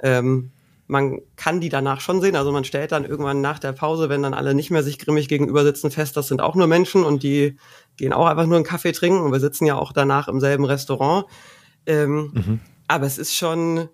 [0.00, 0.52] ähm,
[0.90, 2.36] man kann die danach schon sehen.
[2.36, 5.28] Also man stellt dann irgendwann nach der Pause, wenn dann alle nicht mehr sich grimmig
[5.28, 7.56] gegenüber sitzen, fest, das sind auch nur Menschen und die
[7.96, 10.64] gehen auch einfach nur einen Kaffee trinken und wir sitzen ja auch danach im selben
[10.64, 11.26] Restaurant.
[11.86, 12.60] Ähm, mhm.
[12.88, 13.88] Aber es ist schon,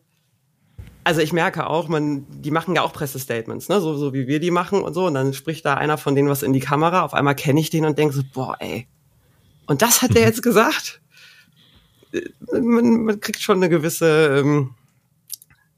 [1.06, 4.40] also ich merke auch, man, die machen ja auch Pressestatements, ne, so, so wie wir
[4.40, 5.06] die machen und so.
[5.06, 7.02] Und dann spricht da einer von denen was in die Kamera.
[7.02, 8.88] Auf einmal kenne ich den und denke so, boah, ey.
[9.66, 11.00] Und das hat der jetzt gesagt?
[12.12, 12.22] Äh,
[12.60, 14.74] man, man kriegt schon eine gewisse, ähm,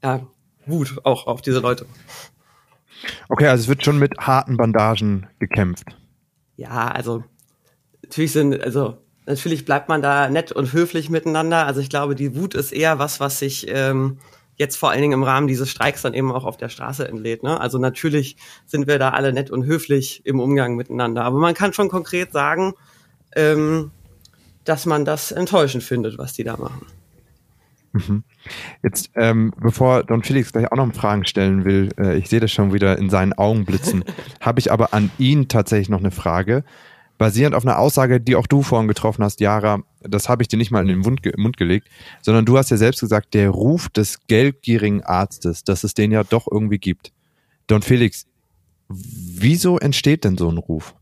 [0.01, 0.25] ja,
[0.65, 1.85] Wut auch auf diese Leute.
[3.27, 5.95] Okay, also es wird schon mit harten Bandagen gekämpft.
[6.57, 7.23] Ja, also
[8.01, 11.67] natürlich sind, also natürlich bleibt man da nett und höflich miteinander.
[11.67, 14.17] Also ich glaube, die Wut ist eher was, was sich ähm,
[14.59, 17.41] jetzt vor allen Dingen im Rahmen dieses Streiks dann eben auch auf der Straße entlädt.
[17.41, 17.59] Ne?
[17.59, 18.35] Also natürlich
[18.65, 21.23] sind wir da alle nett und höflich im Umgang miteinander.
[21.23, 22.73] Aber man kann schon konkret sagen,
[23.35, 23.91] ähm,
[24.65, 26.85] dass man das enttäuschend findet, was die da machen.
[27.93, 28.23] Mhm.
[28.83, 32.51] Jetzt, ähm, bevor Don Felix gleich auch noch Fragen stellen will, äh, ich sehe das
[32.51, 34.03] schon wieder in seinen Augen blitzen,
[34.41, 36.63] habe ich aber an ihn tatsächlich noch eine Frage.
[37.17, 40.57] Basierend auf einer Aussage, die auch du vorhin getroffen hast, Jara, das habe ich dir
[40.57, 41.87] nicht mal in den Mund, Mund gelegt,
[42.21, 46.23] sondern du hast ja selbst gesagt, der Ruf des geldgierigen Arztes, dass es den ja
[46.23, 47.11] doch irgendwie gibt.
[47.67, 48.25] Don Felix,
[48.87, 50.95] wieso entsteht denn so ein Ruf?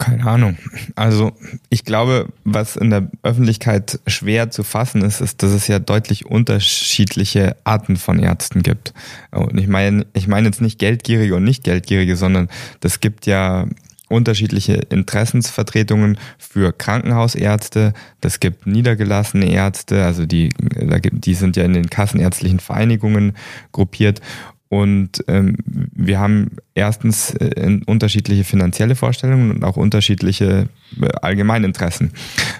[0.00, 0.56] Keine Ahnung.
[0.96, 1.32] Also
[1.68, 6.24] ich glaube, was in der Öffentlichkeit schwer zu fassen ist, ist, dass es ja deutlich
[6.24, 8.94] unterschiedliche Arten von Ärzten gibt.
[9.30, 12.48] Und ich meine, ich meine jetzt nicht Geldgierige und nicht Geldgierige, sondern
[12.80, 13.66] das gibt ja
[14.10, 17.94] unterschiedliche Interessensvertretungen für Krankenhausärzte.
[18.20, 23.36] Das gibt niedergelassene Ärzte, also die, die sind ja in den kassenärztlichen Vereinigungen
[23.72, 24.20] gruppiert.
[24.68, 30.68] Und ähm, wir haben erstens äh, unterschiedliche finanzielle Vorstellungen und auch unterschiedliche
[31.00, 32.12] äh, Allgemeininteressen.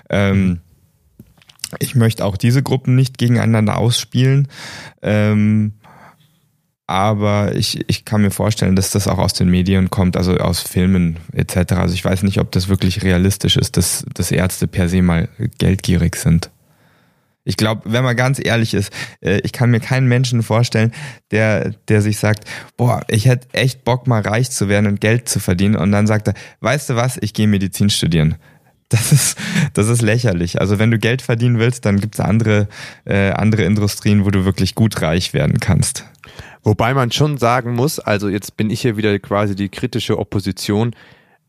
[0.08, 0.58] Ähm,
[1.78, 4.48] ich möchte auch diese Gruppen nicht gegeneinander ausspielen.
[5.02, 5.74] Ähm,
[6.90, 10.58] aber ich, ich kann mir vorstellen, dass das auch aus den Medien kommt, also aus
[10.58, 11.74] Filmen etc.
[11.74, 15.28] Also ich weiß nicht, ob das wirklich realistisch ist, dass, dass Ärzte per se mal
[15.58, 16.50] geldgierig sind.
[17.44, 20.92] Ich glaube, wenn man ganz ehrlich ist, äh, ich kann mir keinen Menschen vorstellen,
[21.30, 22.42] der, der sich sagt,
[22.76, 25.76] boah, ich hätte echt Bock, mal reich zu werden und Geld zu verdienen.
[25.76, 28.34] Und dann sagt er, weißt du was, ich gehe Medizin studieren.
[28.88, 29.38] Das ist,
[29.74, 30.60] das ist lächerlich.
[30.60, 32.66] Also wenn du Geld verdienen willst, dann gibt es andere,
[33.04, 36.06] äh, andere Industrien, wo du wirklich gut reich werden kannst.
[36.62, 40.94] Wobei man schon sagen muss, also jetzt bin ich hier wieder quasi die kritische Opposition.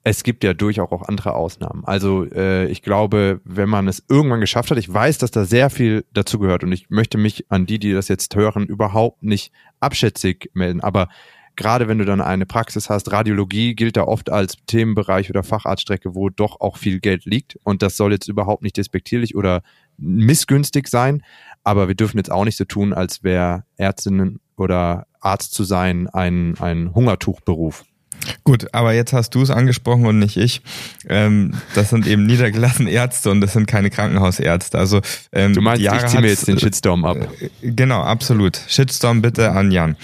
[0.03, 1.83] Es gibt ja durchaus auch andere Ausnahmen.
[1.85, 5.69] Also äh, ich glaube, wenn man es irgendwann geschafft hat, ich weiß, dass da sehr
[5.69, 9.51] viel dazu gehört und ich möchte mich an die, die das jetzt hören, überhaupt nicht
[9.79, 10.81] abschätzig melden.
[10.81, 11.09] Aber
[11.55, 16.15] gerade wenn du dann eine Praxis hast, Radiologie gilt da oft als Themenbereich oder Facharztstrecke,
[16.15, 17.57] wo doch auch viel Geld liegt.
[17.63, 19.61] Und das soll jetzt überhaupt nicht despektierlich oder
[19.97, 21.21] missgünstig sein.
[21.63, 26.07] Aber wir dürfen jetzt auch nicht so tun, als wäre Ärztinnen oder Arzt zu sein
[26.07, 27.83] ein, ein Hungertuchberuf.
[28.43, 30.61] Gut, aber jetzt hast du es angesprochen und nicht ich.
[31.07, 34.77] Ähm, das sind eben niedergelassene Ärzte und das sind keine Krankenhausärzte.
[34.77, 35.01] Also
[35.31, 37.17] ähm, du meinst, ich ziehe mir jetzt den Shitstorm ab.
[37.17, 38.59] Äh, genau, absolut.
[38.67, 39.95] Shitstorm bitte an Jan.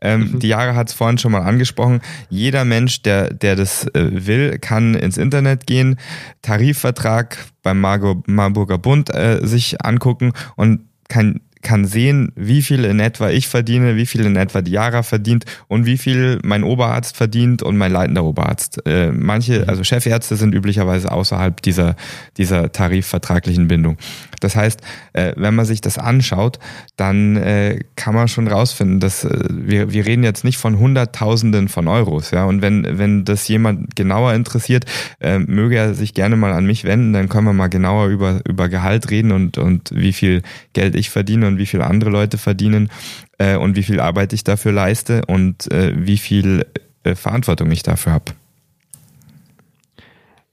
[0.00, 0.38] Ähm, mhm.
[0.40, 2.00] Die Jahre hat es vorhin schon mal angesprochen.
[2.28, 5.98] Jeder Mensch, der der das äh, will, kann ins Internet gehen,
[6.42, 13.30] Tarifvertrag beim Marburger Bund äh, sich angucken und kann kann sehen, wie viel in etwa
[13.30, 17.62] ich verdiene, wie viel in etwa die Jara verdient und wie viel mein Oberarzt verdient
[17.62, 18.86] und mein leitender Oberarzt.
[18.86, 21.96] Äh, manche, also Chefärzte sind üblicherweise außerhalb dieser,
[22.36, 23.96] dieser tarifvertraglichen Bindung.
[24.40, 24.80] Das heißt,
[25.14, 26.58] äh, wenn man sich das anschaut,
[26.96, 31.68] dann äh, kann man schon rausfinden, dass äh, wir, wir reden jetzt nicht von Hunderttausenden
[31.68, 32.44] von Euros, ja.
[32.44, 34.84] Und wenn, wenn das jemand genauer interessiert,
[35.20, 38.40] äh, möge er sich gerne mal an mich wenden, dann können wir mal genauer über,
[38.46, 40.42] über Gehalt reden und, und wie viel
[40.74, 42.90] Geld ich verdiene und wie viel andere Leute verdienen
[43.38, 46.66] äh, und wie viel Arbeit ich dafür leiste und äh, wie viel
[47.04, 48.32] äh, Verantwortung ich dafür habe.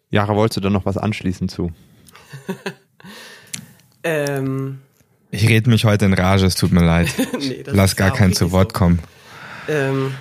[0.10, 1.72] Jara, wolltest du da noch was anschließen zu?
[4.04, 4.80] Ähm,
[5.30, 7.10] ich rede mich heute in Rage, es tut mir leid.
[7.40, 8.80] nee, Lass gar keinen zu Wort so.
[8.80, 9.00] kommen.
[9.68, 10.14] Ähm,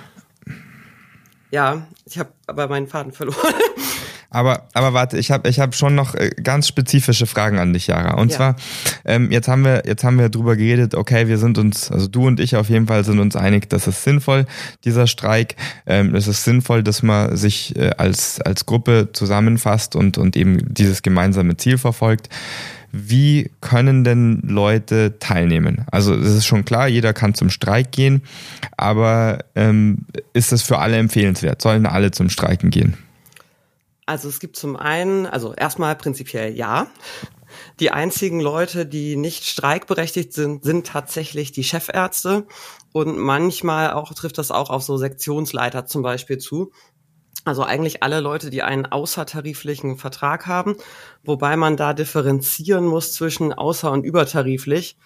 [1.49, 3.37] ja, ich habe aber meinen Faden verloren.
[4.33, 7.87] Aber, aber warte, ich habe ich hab schon noch äh, ganz spezifische Fragen an dich,
[7.87, 8.13] Jara.
[8.13, 8.37] Und ja.
[8.37, 8.55] zwar,
[9.03, 12.27] ähm, jetzt haben wir jetzt haben wir drüber geredet, okay, wir sind uns, also du
[12.27, 14.45] und ich auf jeden Fall sind uns einig, das ist sinnvoll,
[14.85, 15.57] dieser Streik.
[15.85, 20.73] Ähm, es ist sinnvoll, dass man sich äh, als, als Gruppe zusammenfasst und, und eben
[20.73, 22.29] dieses gemeinsame Ziel verfolgt
[22.93, 25.85] wie können denn Leute teilnehmen?
[25.91, 28.21] Also es ist schon klar, jeder kann zum Streik gehen,
[28.75, 29.99] aber ähm,
[30.33, 31.61] ist das für alle empfehlenswert?
[31.61, 32.97] Sollen alle zum Streiken gehen?
[34.05, 36.87] Also es gibt zum einen, also erstmal prinzipiell ja.
[37.79, 42.45] Die einzigen Leute, die nicht streikberechtigt sind, sind tatsächlich die Chefärzte.
[42.93, 46.71] Und manchmal auch trifft das auch auf so Sektionsleiter zum Beispiel zu.
[47.43, 50.75] Also eigentlich alle Leute, die einen außertariflichen Vertrag haben,
[51.23, 54.97] wobei man da differenzieren muss zwischen außer- und übertariflich.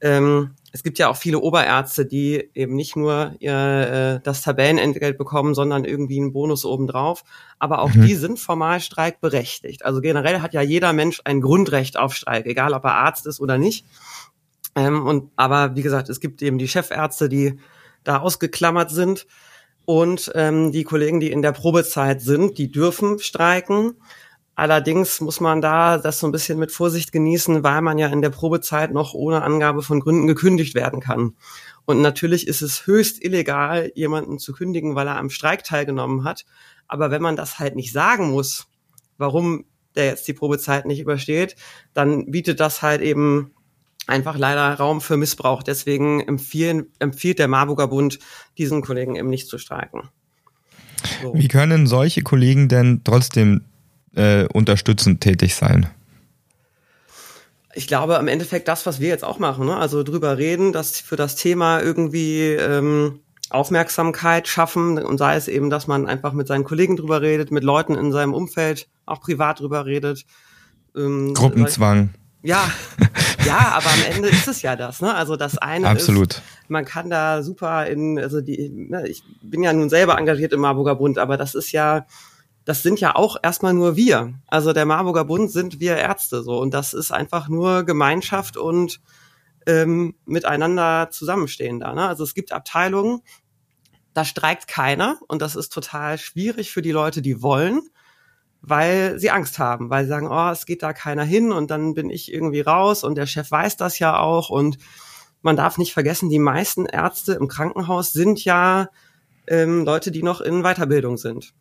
[0.00, 5.16] Ähm, es gibt ja auch viele Oberärzte, die eben nicht nur ihr, äh, das Tabellenentgelt
[5.16, 7.22] bekommen, sondern irgendwie einen Bonus obendrauf.
[7.60, 8.04] Aber auch mhm.
[8.04, 9.84] die sind formal streikberechtigt.
[9.84, 13.38] Also generell hat ja jeder Mensch ein Grundrecht auf Streik, egal ob er Arzt ist
[13.38, 13.86] oder nicht.
[14.74, 17.60] Ähm, und aber wie gesagt, es gibt eben die Chefärzte, die
[18.02, 19.28] da ausgeklammert sind.
[19.84, 23.94] Und ähm, die Kollegen, die in der Probezeit sind, die dürfen streiken.
[24.56, 28.22] Allerdings muss man da das so ein bisschen mit Vorsicht genießen, weil man ja in
[28.22, 31.34] der Probezeit noch ohne Angabe von Gründen gekündigt werden kann.
[31.84, 36.44] Und natürlich ist es höchst illegal, jemanden zu kündigen, weil er am Streik teilgenommen hat.
[36.86, 38.68] Aber wenn man das halt nicht sagen muss,
[39.18, 39.64] warum
[39.96, 41.56] der jetzt die Probezeit nicht übersteht,
[41.92, 43.52] dann bietet das halt eben
[44.06, 45.62] einfach leider Raum für Missbrauch.
[45.62, 48.18] Deswegen empfehlen, empfiehlt der Marburger Bund,
[48.58, 50.10] diesen Kollegen eben nicht zu streiken.
[51.22, 51.34] So.
[51.34, 53.64] Wie können solche Kollegen denn trotzdem
[54.14, 55.88] äh, unterstützend tätig sein?
[57.74, 59.76] Ich glaube, im Endeffekt das, was wir jetzt auch machen, ne?
[59.76, 65.70] also drüber reden, dass für das Thema irgendwie ähm, Aufmerksamkeit schaffen und sei es eben,
[65.70, 69.60] dass man einfach mit seinen Kollegen drüber redet, mit Leuten in seinem Umfeld auch privat
[69.60, 70.24] drüber redet.
[70.96, 72.10] Ähm, Gruppenzwang.
[72.42, 72.70] Ja,
[73.46, 75.14] ja, aber am Ende ist es ja das, ne?
[75.14, 76.34] Also das eine Absolut.
[76.34, 80.52] ist, man kann da super in, also die, ne, ich bin ja nun selber engagiert
[80.52, 82.06] im Marburger Bund, aber das ist ja,
[82.64, 84.34] das sind ja auch erstmal nur wir.
[84.46, 89.00] Also der Marburger Bund sind wir Ärzte so und das ist einfach nur Gemeinschaft und
[89.66, 91.94] ähm, miteinander zusammenstehen da.
[91.94, 92.06] Ne?
[92.06, 93.20] Also es gibt Abteilungen,
[94.12, 97.82] da streikt keiner und das ist total schwierig für die Leute, die wollen
[98.66, 101.92] weil sie Angst haben, weil sie sagen, oh, es geht da keiner hin und dann
[101.92, 104.78] bin ich irgendwie raus und der Chef weiß das ja auch und
[105.42, 108.88] man darf nicht vergessen, die meisten Ärzte im Krankenhaus sind ja
[109.46, 111.52] ähm, Leute, die noch in Weiterbildung sind.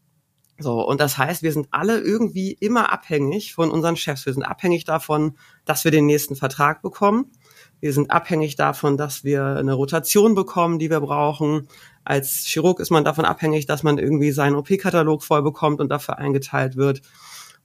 [0.60, 4.26] So, und das heißt, wir sind alle irgendwie immer abhängig von unseren Chefs.
[4.26, 5.36] Wir sind abhängig davon,
[5.66, 7.32] dass wir den nächsten Vertrag bekommen.
[7.80, 11.68] Wir sind abhängig davon, dass wir eine Rotation bekommen, die wir brauchen.
[12.06, 16.18] Als Chirurg ist man davon abhängig, dass man irgendwie seinen OP-Katalog voll bekommt und dafür
[16.18, 17.02] eingeteilt wird.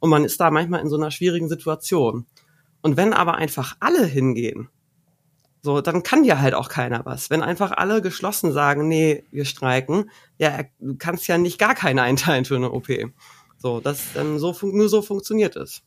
[0.01, 2.27] Und man ist da manchmal in so einer schwierigen Situation.
[2.81, 4.69] Und wenn aber einfach alle hingehen,
[5.63, 7.31] so, dann kann ja halt auch keiner was.
[7.31, 12.03] Wenn einfach alle geschlossen sagen, nee, wir streiken, ja, du kannst ja nicht gar keine
[12.09, 12.89] einteilen für eine OP.
[13.59, 15.83] So, das dann so nur so funktioniert es.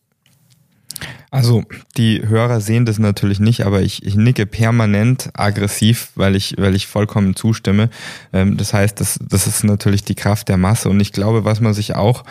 [1.33, 1.63] Also
[1.95, 6.75] die Hörer sehen das natürlich nicht, aber ich, ich nicke permanent aggressiv, weil ich, weil
[6.75, 7.89] ich vollkommen zustimme.
[8.33, 10.89] Ähm, das heißt, das, das ist natürlich die Kraft der Masse.
[10.89, 12.25] Und ich glaube, was man sich auch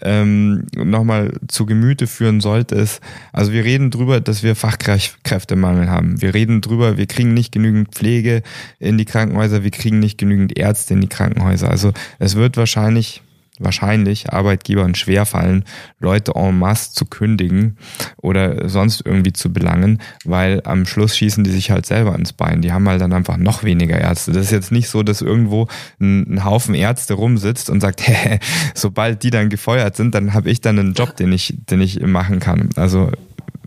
[0.00, 3.00] ähm, nochmal zu Gemüte führen sollte, ist,
[3.32, 6.20] also wir reden drüber, dass wir Fachkräftemangel haben.
[6.20, 8.42] Wir reden drüber, wir kriegen nicht genügend Pflege
[8.80, 11.70] in die Krankenhäuser, wir kriegen nicht genügend Ärzte in die Krankenhäuser.
[11.70, 13.22] Also es wird wahrscheinlich
[13.64, 15.64] wahrscheinlich Arbeitgebern schwerfallen,
[15.98, 17.76] Leute en masse zu kündigen
[18.16, 22.62] oder sonst irgendwie zu belangen, weil am Schluss schießen die sich halt selber ins Bein.
[22.62, 24.32] Die haben halt dann einfach noch weniger Ärzte.
[24.32, 25.68] Das ist jetzt nicht so, dass irgendwo
[26.00, 28.38] ein, ein Haufen Ärzte rumsitzt und sagt, hä,
[28.74, 32.00] sobald die dann gefeuert sind, dann habe ich dann einen Job, den ich, den ich
[32.00, 32.70] machen kann.
[32.76, 33.10] Also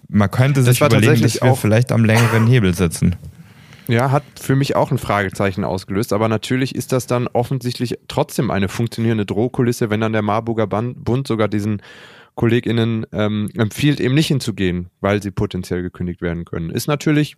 [0.07, 3.15] man könnte sich überlegen, dass wir vielleicht am längeren Hebel sitzen.
[3.87, 8.49] Ja, hat für mich auch ein Fragezeichen ausgelöst, aber natürlich ist das dann offensichtlich trotzdem
[8.49, 11.83] eine funktionierende Drohkulisse, wenn dann der Marburger Bund sogar diesen
[12.33, 16.69] KollegInnen ähm, empfiehlt, eben nicht hinzugehen, weil sie potenziell gekündigt werden können.
[16.69, 17.37] Ist natürlich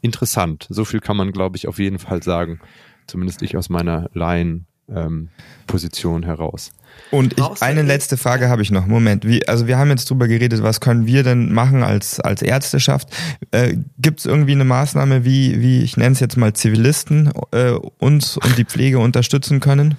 [0.00, 0.66] interessant.
[0.70, 2.60] So viel kann man, glaube ich, auf jeden Fall sagen.
[3.06, 6.72] Zumindest ich aus meiner Laien-Position ähm, heraus.
[7.10, 8.86] Und ich, eine letzte Frage habe ich noch.
[8.86, 12.42] Moment, wie, also wir haben jetzt drüber geredet, was können wir denn machen als, als
[12.42, 13.08] Ärzteschaft?
[13.52, 17.72] Äh, Gibt es irgendwie eine Maßnahme, wie, wie ich nenne es jetzt mal Zivilisten, äh,
[17.98, 19.96] uns und die Pflege unterstützen können?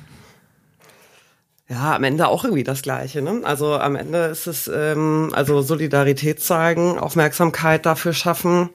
[1.69, 3.21] Ja, am Ende auch irgendwie das Gleiche.
[3.21, 3.41] Ne?
[3.43, 8.69] Also am Ende ist es ähm, also Solidarität zeigen, Aufmerksamkeit dafür schaffen.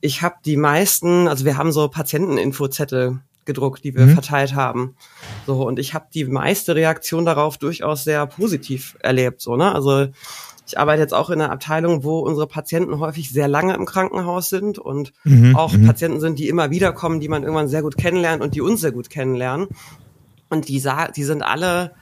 [0.00, 4.12] Ich habe die meisten, also wir haben so Patienteninfozettel gedruckt, die wir mhm.
[4.12, 4.94] verteilt haben.
[5.46, 9.40] So und ich habe die meiste Reaktion darauf durchaus sehr positiv erlebt.
[9.40, 10.08] So ne, also
[10.66, 14.48] ich arbeite jetzt auch in einer Abteilung, wo unsere Patienten häufig sehr lange im Krankenhaus
[14.48, 15.56] sind und mhm.
[15.56, 15.86] auch mhm.
[15.86, 18.80] Patienten sind, die immer wieder kommen, die man irgendwann sehr gut kennenlernt und die uns
[18.80, 19.68] sehr gut kennenlernen.
[20.48, 20.82] Und die,
[21.16, 21.92] die sind alle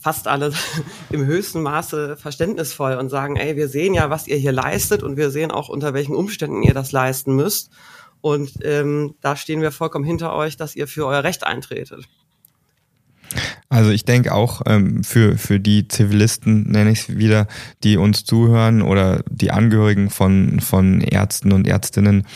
[0.00, 0.52] fast alle
[1.10, 5.16] im höchsten Maße verständnisvoll und sagen, ey, wir sehen ja, was ihr hier leistet und
[5.16, 7.70] wir sehen auch, unter welchen Umständen ihr das leisten müsst.
[8.20, 12.08] Und ähm, da stehen wir vollkommen hinter euch, dass ihr für euer Recht eintretet.
[13.68, 17.46] Also ich denke auch ähm, für, für die Zivilisten, nenne ich es wieder,
[17.84, 22.26] die uns zuhören oder die Angehörigen von, von Ärzten und Ärztinnen,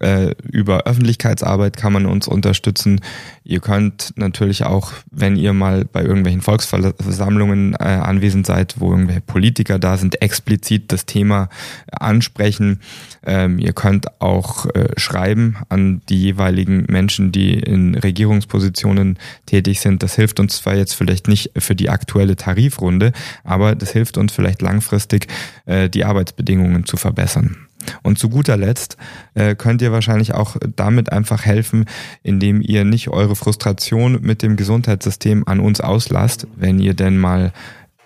[0.00, 3.00] äh, über Öffentlichkeitsarbeit kann man uns unterstützen.
[3.44, 9.20] Ihr könnt natürlich auch, wenn ihr mal bei irgendwelchen Volksversammlungen äh, anwesend seid, wo irgendwelche
[9.20, 11.48] Politiker da sind, explizit das Thema
[11.90, 12.80] ansprechen.
[13.24, 20.02] Ähm, ihr könnt auch äh, schreiben an die jeweiligen Menschen, die in Regierungspositionen tätig sind.
[20.02, 23.12] Das hilft uns zwar jetzt vielleicht nicht für die aktuelle Tarifrunde,
[23.44, 25.26] aber das hilft uns vielleicht langfristig,
[25.66, 27.69] äh, die Arbeitsbedingungen zu verbessern.
[28.02, 28.96] Und zu guter Letzt
[29.34, 31.86] äh, könnt ihr wahrscheinlich auch damit einfach helfen,
[32.22, 37.52] indem ihr nicht eure Frustration mit dem Gesundheitssystem an uns auslasst, wenn ihr denn mal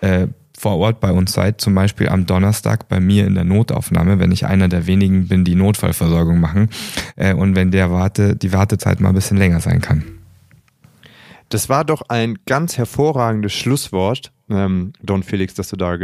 [0.01, 4.19] äh, vor Ort bei uns seid, zum Beispiel am Donnerstag bei mir in der Notaufnahme,
[4.19, 6.69] wenn ich einer der wenigen bin, die Notfallversorgung machen
[7.15, 10.03] äh, und wenn der Warte, die Wartezeit mal ein bisschen länger sein kann.
[11.49, 15.95] Das war doch ein ganz hervorragendes Schlusswort, ähm, Don Felix, das du da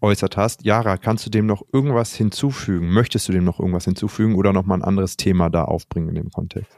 [0.00, 0.64] geäußert hast.
[0.64, 2.90] Jara, kannst du dem noch irgendwas hinzufügen?
[2.90, 6.30] Möchtest du dem noch irgendwas hinzufügen oder nochmal ein anderes Thema da aufbringen in dem
[6.30, 6.70] Kontext?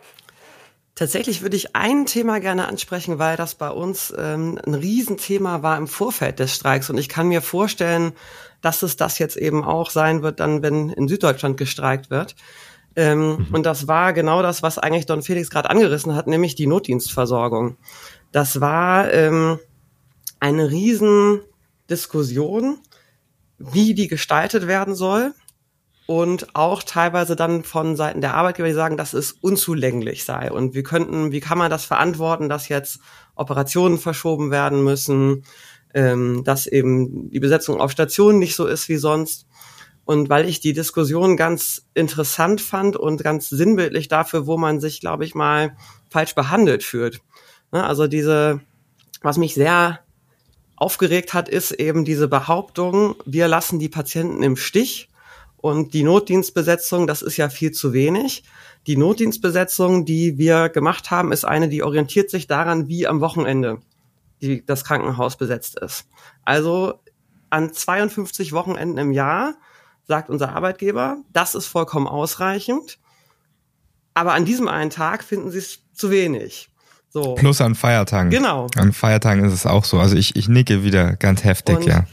[0.94, 5.78] Tatsächlich würde ich ein Thema gerne ansprechen, weil das bei uns ähm, ein Riesenthema war
[5.78, 6.90] im Vorfeld des Streiks.
[6.90, 8.12] Und ich kann mir vorstellen,
[8.60, 12.34] dass es das jetzt eben auch sein wird, dann, wenn in Süddeutschland gestreikt wird.
[12.96, 13.46] Ähm, mhm.
[13.52, 17.78] Und das war genau das, was eigentlich Don Felix gerade angerissen hat, nämlich die Notdienstversorgung.
[18.32, 19.58] Das war ähm,
[20.38, 22.78] eine Riesendiskussion,
[23.60, 25.34] wie die gestaltet werden soll
[26.06, 30.74] und auch teilweise dann von Seiten der Arbeitgeber, die sagen, dass es unzulänglich sei und
[30.74, 32.98] wir könnten, wie kann man das verantworten, dass jetzt
[33.36, 35.44] Operationen verschoben werden müssen,
[35.94, 39.46] ähm, dass eben die Besetzung auf Stationen nicht so ist wie sonst.
[40.04, 45.00] Und weil ich die Diskussion ganz interessant fand und ganz sinnbildlich dafür, wo man sich,
[45.00, 45.76] glaube ich, mal
[46.08, 47.20] falsch behandelt fühlt.
[47.70, 48.60] Ne, also diese,
[49.22, 50.00] was mich sehr
[50.80, 55.10] aufgeregt hat, ist eben diese Behauptung, wir lassen die Patienten im Stich
[55.58, 58.44] und die Notdienstbesetzung, das ist ja viel zu wenig.
[58.86, 63.82] Die Notdienstbesetzung, die wir gemacht haben, ist eine, die orientiert sich daran, wie am Wochenende
[64.40, 66.06] die, das Krankenhaus besetzt ist.
[66.46, 66.94] Also
[67.50, 69.56] an 52 Wochenenden im Jahr
[70.04, 72.98] sagt unser Arbeitgeber, das ist vollkommen ausreichend.
[74.14, 76.69] Aber an diesem einen Tag finden sie es zu wenig.
[77.12, 77.34] So.
[77.34, 78.30] Plus an Feiertagen.
[78.30, 78.68] Genau.
[78.76, 79.98] An Feiertagen ist es auch so.
[79.98, 82.04] Also ich, ich nicke wieder ganz heftig, und ja.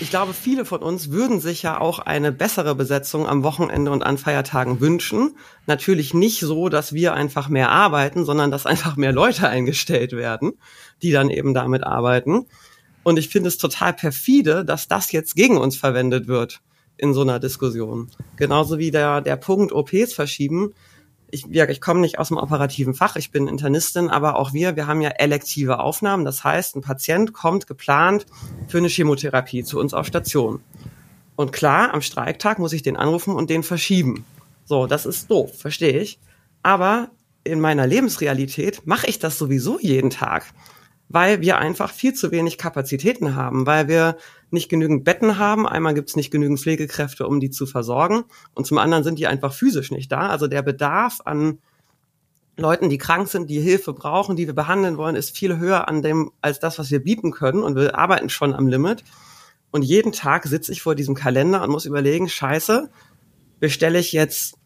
[0.00, 4.04] Ich glaube, viele von uns würden sich ja auch eine bessere Besetzung am Wochenende und
[4.04, 5.36] an Feiertagen wünschen.
[5.66, 10.52] Natürlich nicht so, dass wir einfach mehr arbeiten, sondern dass einfach mehr Leute eingestellt werden,
[11.02, 12.46] die dann eben damit arbeiten.
[13.02, 16.60] Und ich finde es total perfide, dass das jetzt gegen uns verwendet wird
[16.96, 18.08] in so einer Diskussion.
[18.36, 20.74] Genauso wie der, der Punkt OPs verschieben
[21.30, 24.76] ich, ja, ich komme nicht aus dem operativen Fach, ich bin Internistin, aber auch wir,
[24.76, 26.24] wir haben ja elektive Aufnahmen.
[26.24, 28.26] Das heißt, ein Patient kommt geplant
[28.68, 30.60] für eine Chemotherapie zu uns auf Station.
[31.36, 34.24] Und klar, am Streiktag muss ich den anrufen und den verschieben.
[34.64, 36.18] So, das ist doof, verstehe ich.
[36.62, 37.10] Aber
[37.42, 40.46] in meiner Lebensrealität mache ich das sowieso jeden Tag
[41.08, 44.16] weil wir einfach viel zu wenig Kapazitäten haben, weil wir
[44.54, 45.68] nicht genügend Betten haben.
[45.68, 48.24] Einmal gibt es nicht genügend Pflegekräfte, um die zu versorgen.
[48.54, 50.28] Und zum anderen sind die einfach physisch nicht da.
[50.28, 51.58] Also der Bedarf an
[52.56, 56.02] Leuten, die krank sind, die Hilfe brauchen, die wir behandeln wollen, ist viel höher an
[56.02, 57.62] dem als das, was wir bieten können.
[57.62, 59.04] Und wir arbeiten schon am Limit.
[59.70, 62.90] Und jeden Tag sitze ich vor diesem Kalender und muss überlegen, scheiße,
[63.58, 64.56] bestelle ich jetzt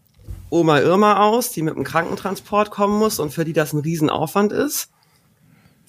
[0.50, 4.52] Oma Irma aus, die mit dem Krankentransport kommen muss und für die das ein Riesenaufwand
[4.52, 4.90] ist?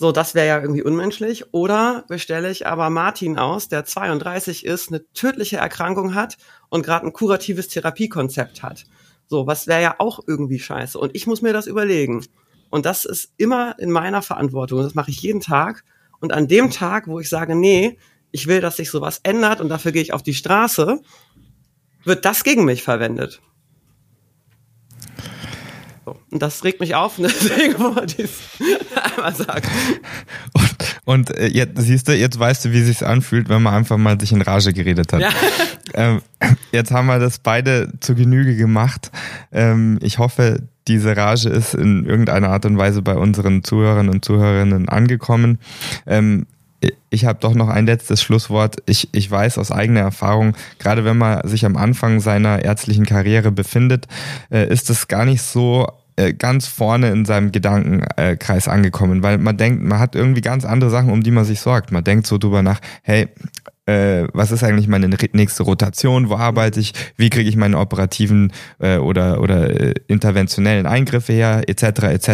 [0.02, 1.54] So, das wäre ja irgendwie unmenschlich.
[1.54, 6.38] Oder bestelle ich aber Martin aus, der 32 ist, eine tödliche Erkrankung hat
[6.70, 8.86] und gerade ein kuratives Therapiekonzept hat.
[9.28, 10.97] So, was wäre ja auch irgendwie scheiße.
[10.97, 12.26] Und ich muss mir das überlegen.
[12.70, 14.84] Und das ist immer in meiner Verantwortung.
[14.84, 15.84] Das mache ich jeden Tag.
[16.22, 17.97] Und an dem Tag, wo ich sage, nee,
[18.32, 21.02] ich will, dass sich sowas ändert und dafür gehe ich auf die Straße,
[22.06, 23.41] wird das gegen mich verwendet.
[26.32, 29.68] Und das regt mich auf deswegen wollte ich es einmal sagen.
[30.54, 30.76] Und,
[31.06, 34.20] und äh, jetzt siehst du, jetzt weißt du, wie sich's anfühlt, wenn man einfach mal
[34.20, 35.22] sich in Rage geredet hat.
[35.22, 35.30] Ja.
[35.94, 36.22] Ähm,
[36.72, 39.12] jetzt haben wir das beide zu Genüge gemacht.
[39.52, 44.24] Ähm, ich hoffe, diese Rage ist in irgendeiner Art und Weise bei unseren Zuhörern und
[44.24, 45.60] Zuhörerinnen angekommen.
[46.06, 46.46] Ähm,
[47.10, 48.78] ich habe doch noch ein letztes Schlusswort.
[48.86, 53.52] Ich, ich weiß aus eigener Erfahrung, gerade wenn man sich am Anfang seiner ärztlichen Karriere
[53.52, 54.08] befindet,
[54.50, 55.88] äh, ist es gar nicht so
[56.20, 60.90] äh, ganz vorne in seinem Gedankenkreis angekommen, weil man denkt, man hat irgendwie ganz andere
[60.90, 61.92] Sachen, um die man sich sorgt.
[61.92, 63.30] Man denkt so drüber nach, hey,
[63.90, 68.52] äh, was ist eigentlich meine nächste Rotation, wo arbeite ich, wie kriege ich meine operativen
[68.80, 71.84] äh, oder, oder äh, interventionellen Eingriffe her, etc.
[72.04, 72.30] etc.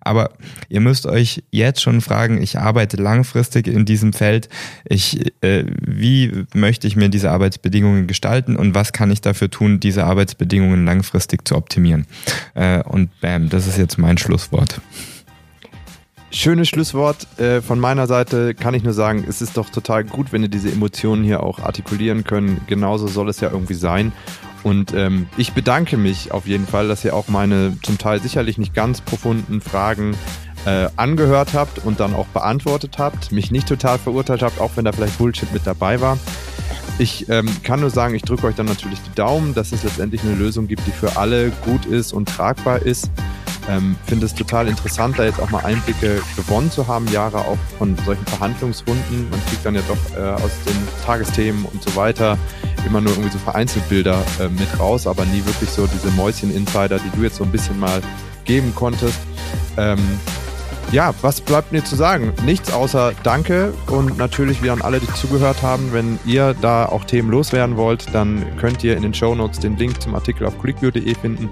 [0.00, 0.30] Aber
[0.68, 4.48] ihr müsst euch jetzt schon fragen, ich arbeite langfristig in diesem Feld,
[4.84, 9.78] ich, äh, wie möchte ich mir diese Arbeitsbedingungen gestalten und was kann ich dafür tun,
[9.78, 12.06] diese Arbeitsbedingungen langfristig zu optimieren.
[12.54, 14.80] Äh, und bam, das ist jetzt mein Schlusswort.
[16.30, 20.30] Schönes Schlusswort äh, von meiner Seite kann ich nur sagen, es ist doch total gut,
[20.30, 22.60] wenn ihr diese Emotionen hier auch artikulieren können.
[22.66, 24.12] Genauso soll es ja irgendwie sein.
[24.62, 28.58] Und ähm, ich bedanke mich auf jeden Fall, dass ihr auch meine zum Teil sicherlich
[28.58, 30.16] nicht ganz profunden Fragen
[30.66, 34.84] äh, angehört habt und dann auch beantwortet habt, mich nicht total verurteilt habt, auch wenn
[34.84, 36.18] da vielleicht Bullshit mit dabei war.
[36.98, 40.22] Ich ähm, kann nur sagen, ich drücke euch dann natürlich die Daumen, dass es letztendlich
[40.24, 43.10] eine Lösung gibt, die für alle gut ist und tragbar ist.
[43.68, 47.58] Ähm, Finde es total interessant, da jetzt auch mal Einblicke gewonnen zu haben, Jahre auch
[47.78, 49.28] von solchen Verhandlungsrunden.
[49.30, 52.38] Man kriegt dann ja doch äh, aus den Tagesthemen und so weiter
[52.86, 57.16] immer nur irgendwie so Vereinzelbilder äh, mit raus, aber nie wirklich so diese Mäuschen-Insider, die
[57.16, 58.00] du jetzt so ein bisschen mal
[58.44, 59.18] geben konntest.
[59.76, 59.98] Ähm,
[60.90, 62.32] ja, was bleibt mir zu sagen?
[62.46, 65.92] Nichts außer Danke und natürlich wieder an alle, die zugehört haben.
[65.92, 69.76] Wenn ihr da auch Themen loswerden wollt, dann könnt ihr in den Show Notes den
[69.76, 71.50] Link zum Artikel auf clickview.de finden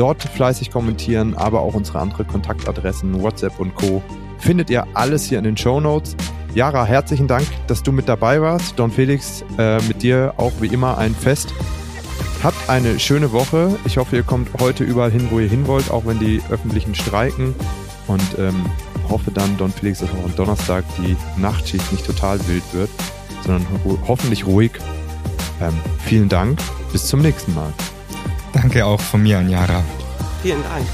[0.00, 4.02] Dort fleißig kommentieren, aber auch unsere andere Kontaktadressen, WhatsApp und Co.
[4.38, 6.16] Findet ihr alles hier in den Show Notes.
[6.54, 8.78] Jara, herzlichen Dank, dass du mit dabei warst.
[8.78, 11.52] Don Felix, äh, mit dir auch wie immer ein Fest.
[12.42, 13.78] Habt eine schöne Woche.
[13.84, 16.94] Ich hoffe, ihr kommt heute überall hin, wo ihr hin wollt, auch wenn die öffentlichen
[16.94, 17.54] streiken.
[18.06, 18.64] Und ähm,
[19.10, 22.88] hoffe dann, Don Felix, dass auch am Donnerstag die Nachtschicht nicht total wild wird,
[23.44, 24.72] sondern ho hoffentlich ruhig.
[25.60, 25.74] Ähm,
[26.06, 26.58] vielen Dank.
[26.90, 27.70] Bis zum nächsten Mal.
[28.52, 29.82] Danke auch von mir an Jara.
[30.42, 30.86] Vielen Dank.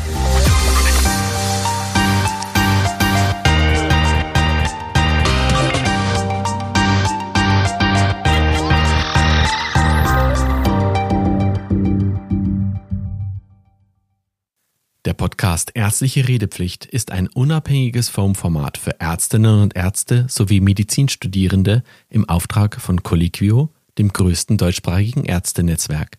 [15.06, 22.28] Der Podcast Ärztliche Redepflicht ist ein unabhängiges Formformat für Ärztinnen und Ärzte sowie Medizinstudierende im
[22.28, 26.18] Auftrag von Colliquio, dem größten deutschsprachigen Ärztenetzwerk.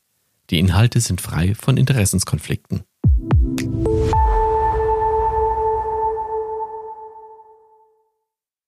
[0.49, 2.83] Die Inhalte sind frei von Interessenskonflikten.